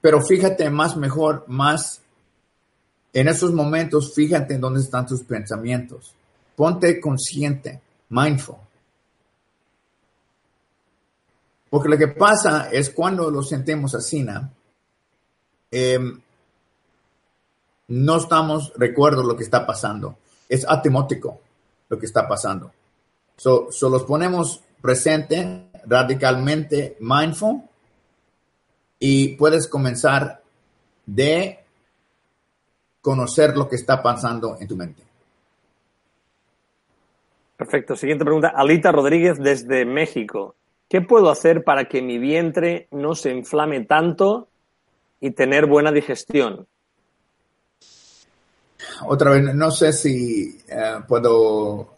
pero 0.00 0.22
fíjate 0.22 0.70
más 0.70 0.96
mejor, 0.96 1.44
más 1.46 2.00
en 3.12 3.28
esos 3.28 3.52
momentos, 3.52 4.14
fíjate 4.14 4.54
en 4.54 4.62
dónde 4.62 4.80
están 4.80 5.04
tus 5.04 5.24
pensamientos. 5.24 6.14
Ponte 6.56 6.98
consciente, 6.98 7.82
mindful. 8.08 8.69
Porque 11.70 11.88
lo 11.88 11.96
que 11.96 12.08
pasa 12.08 12.68
es 12.70 12.90
cuando 12.90 13.30
lo 13.30 13.42
sentimos 13.42 13.94
así, 13.94 14.26
em, 15.70 16.20
¿no? 17.88 18.16
estamos, 18.16 18.72
recuerdo 18.76 19.22
lo 19.22 19.36
que 19.36 19.44
está 19.44 19.64
pasando. 19.64 20.18
Es 20.48 20.68
atemótico 20.68 21.40
lo 21.88 21.98
que 21.98 22.06
está 22.06 22.26
pasando. 22.26 22.72
So, 23.36 23.70
los 23.88 24.02
ponemos 24.02 24.60
presente, 24.82 25.70
radicalmente 25.86 26.96
mindful, 27.00 27.62
y 28.98 29.36
puedes 29.36 29.68
comenzar 29.68 30.42
de 31.06 31.60
conocer 33.00 33.56
lo 33.56 33.68
que 33.68 33.76
está 33.76 34.02
pasando 34.02 34.58
en 34.60 34.68
tu 34.68 34.76
mente. 34.76 35.02
Perfecto. 37.56 37.96
Siguiente 37.96 38.24
pregunta. 38.24 38.52
Alita 38.54 38.92
Rodríguez 38.92 39.38
desde 39.38 39.84
México. 39.84 40.54
¿Qué 40.90 41.00
puedo 41.00 41.30
hacer 41.30 41.62
para 41.62 41.84
que 41.84 42.02
mi 42.02 42.18
vientre 42.18 42.88
no 42.90 43.14
se 43.14 43.30
inflame 43.30 43.84
tanto 43.84 44.48
y 45.20 45.30
tener 45.30 45.66
buena 45.66 45.92
digestión? 45.92 46.66
Otra 49.06 49.30
vez, 49.30 49.54
no 49.54 49.70
sé 49.70 49.92
si 49.92 50.60
eh, 50.68 50.96
puedo, 51.06 51.94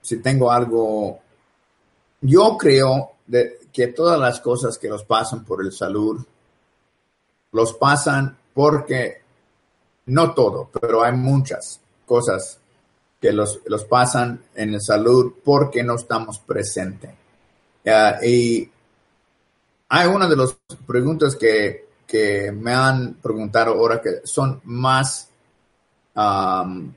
si 0.00 0.22
tengo 0.22 0.50
algo. 0.50 1.18
Yo 2.22 2.56
creo 2.56 3.12
que 3.70 3.88
todas 3.88 4.18
las 4.18 4.40
cosas 4.40 4.78
que 4.78 4.88
los 4.88 5.04
pasan 5.04 5.44
por 5.44 5.62
el 5.62 5.70
salud, 5.70 6.24
los 7.52 7.74
pasan 7.74 8.38
porque, 8.54 9.20
no 10.06 10.32
todo, 10.32 10.70
pero 10.80 11.02
hay 11.02 11.12
muchas 11.12 11.78
cosas 12.06 12.58
que 13.20 13.32
los, 13.32 13.60
los 13.66 13.84
pasan 13.84 14.44
en 14.54 14.72
el 14.72 14.80
salud 14.80 15.34
porque 15.44 15.82
no 15.82 15.96
estamos 15.96 16.38
presentes 16.38 17.10
y 18.22 18.70
hay 19.88 20.08
una 20.08 20.28
de 20.28 20.36
las 20.36 20.56
preguntas 20.86 21.36
que, 21.36 21.84
me 22.52 22.72
han 22.72 23.14
preguntado 23.14 23.72
ahora 23.72 24.00
que 24.00 24.20
son 24.22 24.60
más 24.64 25.28
um, 26.14 26.92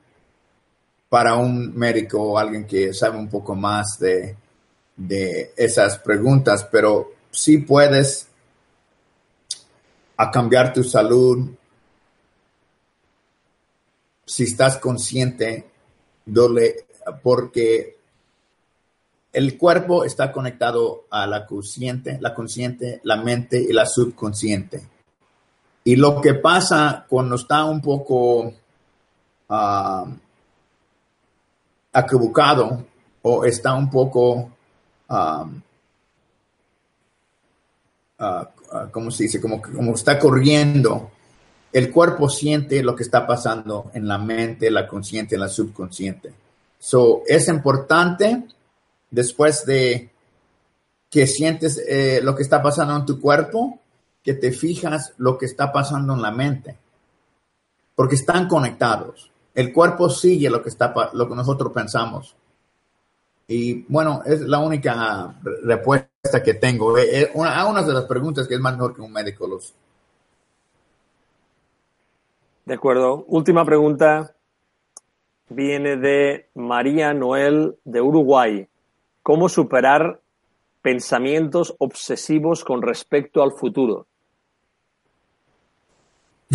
para 1.09 1.35
un 1.35 1.75
médico 1.75 2.21
o 2.21 2.37
alguien 2.37 2.67
que 2.67 2.93
sabe 2.93 3.17
un 3.17 3.27
poco 3.27 3.55
más 3.55 3.97
de, 3.99 4.35
de 4.95 5.53
esas 5.57 5.97
preguntas, 5.97 6.67
pero 6.71 7.13
si 7.31 7.57
puedes 7.57 8.27
a 10.17 10.29
cambiar 10.29 10.71
tu 10.71 10.83
salud 10.83 11.49
si 14.27 14.43
estás 14.43 14.77
consciente, 14.77 15.65
porque 17.23 17.96
el 19.37 19.55
cuerpo 19.55 20.03
está 20.03 20.31
conectado 20.31 21.05
a 21.11 21.27
la 21.27 21.45
consciente, 21.45 22.17
la 22.19 22.33
consciente, 22.33 23.01
la 23.03 23.17
mente 23.17 23.61
y 23.61 23.71
la 23.71 23.85
subconsciente. 23.85 24.81
Y 25.83 25.95
lo 25.95 26.19
que 26.21 26.33
pasa 26.33 27.05
cuando 27.07 27.35
está 27.35 27.63
un 27.65 27.79
poco 27.79 28.51
uh, 29.49 30.05
o 33.21 33.45
está 33.45 33.75
un 33.75 33.91
poco, 33.91 34.49
uh, 35.07 35.45
¿cómo 38.89 39.11
se 39.11 39.23
dice? 39.25 39.39
Como, 39.39 39.61
como 39.61 39.93
está 39.93 40.17
corriendo, 40.17 41.11
el 41.71 41.91
cuerpo 41.91 42.27
siente 42.27 42.81
lo 42.81 42.95
que 42.95 43.03
está 43.03 43.27
pasando 43.27 43.91
en 43.93 44.07
la 44.07 44.17
mente, 44.17 44.71
la 44.71 44.87
consciente, 44.87 45.37
la 45.37 45.47
subconsciente. 45.47 46.33
So, 46.79 47.21
es 47.27 47.47
importante 47.49 48.47
después 49.09 49.65
de 49.65 50.09
que 51.09 51.27
sientes 51.27 51.81
eh, 51.87 52.19
lo 52.21 52.35
que 52.35 52.43
está 52.43 52.61
pasando 52.61 52.95
en 52.95 53.05
tu 53.05 53.19
cuerpo, 53.19 53.79
que 54.23 54.33
te 54.33 54.51
fijas 54.51 55.13
lo 55.17 55.37
que 55.37 55.45
está 55.45 55.71
pasando 55.71 56.13
en 56.13 56.21
la 56.21 56.31
mente. 56.31 56.77
Porque 57.95 58.15
están 58.15 58.47
conectados. 58.47 59.31
El 59.55 59.73
cuerpo 59.73 60.09
sigue 60.09 60.49
lo 60.49 60.61
que, 60.61 60.69
está, 60.69 60.93
lo 61.13 61.27
que 61.27 61.35
nosotros 61.35 61.71
pensamos. 61.73 62.35
Y 63.47 63.85
bueno, 63.87 64.21
es 64.25 64.41
la 64.41 64.59
única 64.59 65.39
respuesta 65.63 66.43
que 66.43 66.55
tengo. 66.55 66.97
Eh, 66.97 67.21
eh, 67.21 67.31
una, 67.33 67.65
una 67.65 67.81
de 67.81 67.93
las 67.93 68.03
preguntas 68.03 68.47
que 68.47 68.55
es 68.55 68.59
más 68.59 68.73
mejor 68.73 68.93
que 68.93 69.01
un 69.01 69.11
médico 69.11 69.47
los. 69.47 69.73
De 72.65 72.73
acuerdo. 72.73 73.23
Última 73.29 73.63
pregunta 73.63 74.35
viene 75.49 75.95
de 75.95 76.49
María 76.53 77.13
Noel 77.13 77.77
de 77.85 78.01
Uruguay 78.01 78.67
cómo 79.27 79.49
superar 79.49 80.21
pensamientos 80.81 81.75
obsesivos 81.79 82.63
con 82.63 82.81
respecto 82.81 83.43
al 83.43 83.51
futuro. 83.51 84.07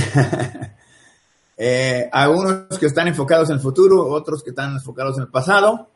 eh, 1.59 2.09
algunos 2.11 2.79
que 2.79 2.87
están 2.87 3.09
enfocados 3.09 3.51
en 3.51 3.57
el 3.57 3.61
futuro, 3.61 4.07
otros 4.07 4.43
que 4.43 4.49
están 4.49 4.73
enfocados 4.73 5.19
en 5.19 5.25
el 5.25 5.29
pasado, 5.29 5.91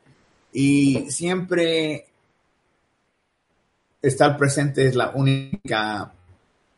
y 0.53 1.11
siempre 1.11 2.09
estar 4.03 4.37
presente 4.37 4.87
es 4.87 4.95
la 4.95 5.13
única 5.15 6.13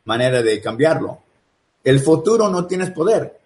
manera 0.04 0.42
de 0.42 0.60
cambiarlo. 0.60 1.18
El 1.82 1.98
futuro 1.98 2.48
no 2.48 2.68
tienes 2.68 2.92
poder. 2.92 3.36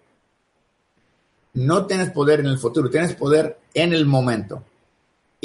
No 1.55 1.87
tienes 1.87 2.11
poder 2.11 2.41
en 2.41 2.45
el 2.45 2.59
futuro, 2.59 2.91
tienes 2.91 3.15
poder 3.15 3.57
en 3.73 3.91
el 3.91 4.05
momento. 4.05 4.63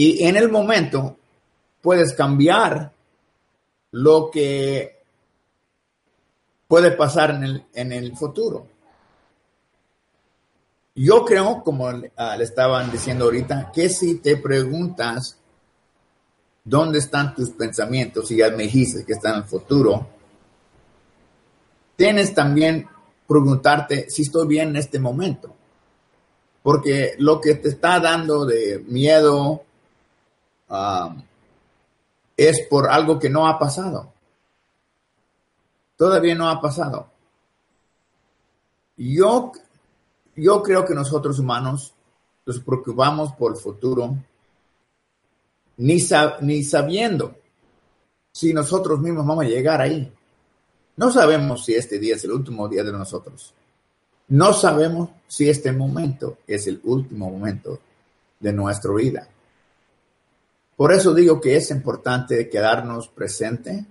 Y 0.01 0.23
en 0.25 0.37
el 0.37 0.49
momento 0.49 1.17
puedes 1.83 2.13
cambiar 2.13 2.93
lo 3.91 4.31
que 4.31 5.03
puede 6.69 6.93
pasar 6.93 7.31
en 7.33 7.43
el, 7.43 7.65
en 7.75 7.91
el 7.91 8.17
futuro. 8.17 8.69
Yo 10.95 11.25
creo, 11.25 11.65
como 11.65 11.89
ah, 12.17 12.37
le 12.37 12.45
estaban 12.45 12.93
diciendo 12.93 13.25
ahorita, 13.25 13.73
que 13.75 13.89
si 13.89 14.21
te 14.21 14.37
preguntas 14.37 15.37
dónde 16.63 17.01
están 17.01 17.35
tus 17.35 17.51
pensamientos, 17.51 18.31
y 18.31 18.37
ya 18.37 18.51
me 18.51 18.63
dijiste 18.63 19.05
que 19.05 19.15
están 19.15 19.33
en 19.33 19.43
el 19.43 19.49
futuro, 19.49 20.07
tienes 21.97 22.33
también 22.33 22.87
preguntarte 23.27 24.09
si 24.11 24.23
estoy 24.23 24.47
bien 24.47 24.69
en 24.69 24.77
este 24.77 25.01
momento. 25.01 25.53
Porque 26.63 27.17
lo 27.19 27.41
que 27.41 27.57
te 27.57 27.71
está 27.71 27.99
dando 27.99 28.47
de 28.47 28.85
miedo, 28.87 29.65
Um, 30.69 31.23
es 32.37 32.66
por 32.69 32.89
algo 32.89 33.19
que 33.19 33.29
no 33.29 33.49
ha 33.49 33.59
pasado. 33.59 34.12
Todavía 35.97 36.35
no 36.35 36.49
ha 36.49 36.61
pasado. 36.61 37.11
Yo, 38.97 39.53
yo 40.37 40.62
creo 40.62 40.85
que 40.85 40.95
nosotros 40.95 41.39
humanos 41.39 41.95
nos 42.47 42.61
preocupamos 42.61 43.33
por 43.33 43.53
el 43.53 43.59
futuro, 43.59 44.16
ni, 45.79 45.99
ni 46.41 46.62
sabiendo 46.64 47.35
si 48.33 48.55
nosotros 48.55 49.01
mismos 49.01 49.27
vamos 49.27 49.45
a 49.45 49.49
llegar 49.49 49.81
ahí. 49.81 50.12
No 50.97 51.11
sabemos 51.11 51.64
si 51.64 51.75
este 51.75 51.99
día 51.99 52.16
es 52.16 52.25
el 52.25 52.33
último 52.33 52.69
día 52.69 52.85
de 52.85 52.93
nosotros. 52.93 53.53
No 54.29 54.53
sabemos 54.53 55.11
si 55.27 55.49
este 55.49 55.73
momento 55.73 56.39
es 56.47 56.66
el 56.66 56.81
último 56.85 57.31
momento 57.31 57.81
de 58.39 58.53
nuestra 58.53 58.93
vida. 58.93 59.29
Por 60.79 60.93
eso 60.93 61.12
digo 61.12 61.41
que 61.41 61.57
es 61.57 61.72
importante 61.72 62.49
quedarnos 62.49 63.09
presente 63.09 63.85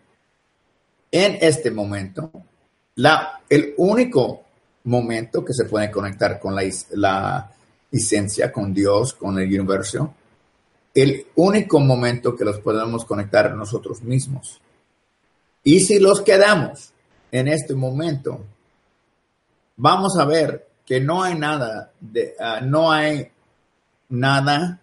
en 1.11 1.37
este 1.41 1.69
momento. 1.69 2.31
El 3.49 3.73
único 3.75 4.45
momento 4.85 5.43
que 5.43 5.51
se 5.51 5.65
puede 5.65 5.91
conectar 5.91 6.39
con 6.39 6.55
la, 6.55 6.63
la 6.91 7.51
esencia, 7.91 8.53
con 8.53 8.73
Dios, 8.73 9.15
con 9.15 9.37
el 9.37 9.47
universo, 9.47 10.13
el 10.95 11.27
único 11.35 11.81
momento 11.81 12.33
que 12.33 12.45
los 12.45 12.61
podemos 12.61 13.03
conectar 13.03 13.53
nosotros 13.53 14.01
mismos. 14.01 14.61
Y 15.65 15.81
si 15.81 15.99
los 15.99 16.21
quedamos 16.21 16.93
en 17.33 17.49
este 17.49 17.75
momento, 17.75 18.45
vamos 19.75 20.17
a 20.17 20.23
ver 20.23 20.69
que 20.85 21.01
no 21.01 21.21
hay 21.21 21.37
nada 21.37 21.91
ah, 22.39 22.61
no 22.61 22.89
hay 22.93 23.29
nada 24.07 24.79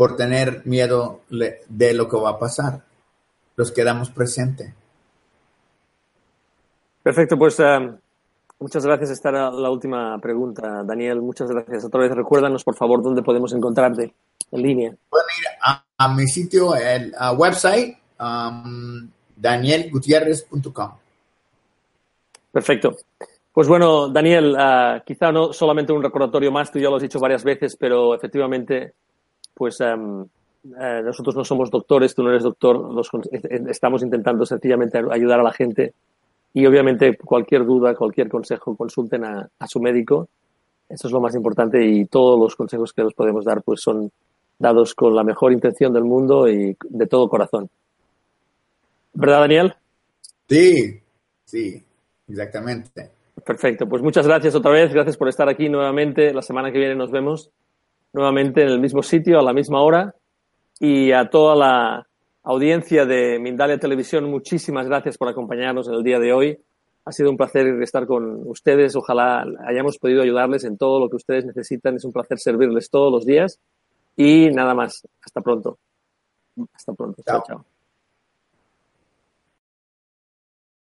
por 0.00 0.16
tener 0.16 0.62
miedo 0.64 1.20
de 1.28 1.92
lo 1.92 2.08
que 2.08 2.16
va 2.16 2.30
a 2.30 2.38
pasar. 2.38 2.80
Los 3.54 3.70
quedamos 3.70 4.08
presentes. 4.08 4.72
Perfecto, 7.02 7.36
pues 7.36 7.60
eh, 7.60 7.90
muchas 8.58 8.86
gracias. 8.86 9.10
Esta 9.10 9.28
era 9.28 9.50
la 9.50 9.68
última 9.68 10.18
pregunta, 10.18 10.82
Daniel. 10.84 11.20
Muchas 11.20 11.50
gracias. 11.50 11.84
Otra 11.84 12.00
vez 12.00 12.12
recuérdanos, 12.12 12.64
por 12.64 12.76
favor, 12.76 13.02
dónde 13.02 13.22
podemos 13.22 13.52
encontrarte 13.52 14.14
en 14.50 14.62
línea. 14.62 14.94
Pueden 15.10 15.26
ir 15.38 15.82
a, 15.98 16.08
mi 16.14 16.26
sitio, 16.26 16.74
el 16.74 17.12
website, 17.36 17.98
um, 18.18 19.06
danielgutierrez.com. 19.36 20.92
Perfecto. 22.52 22.96
Pues 23.52 23.68
bueno, 23.68 24.08
Daniel, 24.08 24.56
uh, 24.58 25.04
quizá 25.04 25.30
no 25.30 25.52
solamente 25.52 25.92
un 25.92 26.02
recordatorio 26.02 26.50
más, 26.50 26.72
tú 26.72 26.78
ya 26.78 26.88
lo 26.88 26.96
has 26.96 27.02
dicho 27.02 27.20
varias 27.20 27.44
veces, 27.44 27.76
pero 27.78 28.14
efectivamente 28.14 28.94
pues 29.54 29.80
eh, 29.80 31.02
nosotros 31.02 31.34
no 31.36 31.44
somos 31.44 31.70
doctores, 31.70 32.14
tú 32.14 32.22
no 32.22 32.30
eres 32.30 32.42
doctor, 32.42 32.90
eh, 33.32 33.40
eh, 33.42 33.60
estamos 33.68 34.02
intentando 34.02 34.44
sencillamente 34.44 34.98
ayudar 35.10 35.40
a 35.40 35.42
la 35.42 35.52
gente 35.52 35.94
y 36.52 36.66
obviamente 36.66 37.16
cualquier 37.16 37.64
duda, 37.64 37.94
cualquier 37.94 38.28
consejo, 38.28 38.76
consulten 38.76 39.24
a, 39.24 39.48
su 39.66 39.80
médico. 39.80 40.28
Eso 40.88 41.06
es 41.06 41.12
lo 41.12 41.20
más 41.20 41.34
importante 41.34 41.84
y 41.86 42.06
todos 42.06 42.38
los 42.38 42.56
consejos 42.56 42.92
que 42.92 43.02
nos 43.02 43.14
podemos 43.14 43.44
dar 43.44 43.62
pues 43.62 43.80
son 43.80 44.10
dados 44.58 44.94
con 44.94 45.14
la 45.14 45.24
mejor 45.24 45.52
intención 45.52 45.92
del 45.92 46.04
mundo 46.04 46.48
y 46.48 46.76
de 46.88 47.06
todo 47.06 47.28
corazón. 47.28 47.70
¿Verdad, 49.14 49.40
Daniel? 49.40 49.74
Sí, 50.48 51.00
sí, 51.44 51.82
exactamente. 52.28 53.10
Perfecto, 53.44 53.88
pues 53.88 54.02
muchas 54.02 54.26
gracias 54.26 54.54
otra 54.54 54.72
vez, 54.72 54.92
gracias 54.92 55.16
por 55.16 55.28
estar 55.28 55.48
aquí 55.48 55.68
nuevamente. 55.68 56.34
La 56.34 56.42
semana 56.42 56.70
que 56.70 56.78
viene 56.78 56.96
nos 56.96 57.10
vemos 57.10 57.50
nuevamente 58.12 58.62
en 58.62 58.68
el 58.68 58.80
mismo 58.80 59.02
sitio, 59.02 59.38
a 59.38 59.42
la 59.42 59.52
misma 59.52 59.82
hora. 59.82 60.14
Y 60.78 61.12
a 61.12 61.28
toda 61.28 61.54
la 61.54 62.06
audiencia 62.42 63.04
de 63.04 63.38
Mindalia 63.38 63.78
Televisión, 63.78 64.30
muchísimas 64.30 64.86
gracias 64.86 65.18
por 65.18 65.28
acompañarnos 65.28 65.88
en 65.88 65.94
el 65.94 66.02
día 66.02 66.18
de 66.18 66.32
hoy. 66.32 66.58
Ha 67.04 67.12
sido 67.12 67.30
un 67.30 67.36
placer 67.36 67.66
estar 67.82 68.06
con 68.06 68.46
ustedes. 68.46 68.94
Ojalá 68.96 69.44
hayamos 69.66 69.98
podido 69.98 70.22
ayudarles 70.22 70.64
en 70.64 70.76
todo 70.76 71.00
lo 71.00 71.08
que 71.08 71.16
ustedes 71.16 71.44
necesitan. 71.44 71.96
Es 71.96 72.04
un 72.04 72.12
placer 72.12 72.38
servirles 72.38 72.90
todos 72.90 73.12
los 73.12 73.26
días. 73.26 73.58
Y 74.16 74.50
nada 74.50 74.74
más. 74.74 75.06
Hasta 75.24 75.40
pronto. 75.40 75.78
Hasta 76.74 76.92
pronto. 76.92 77.22
chao. 77.26 77.42
chao. 77.46 77.64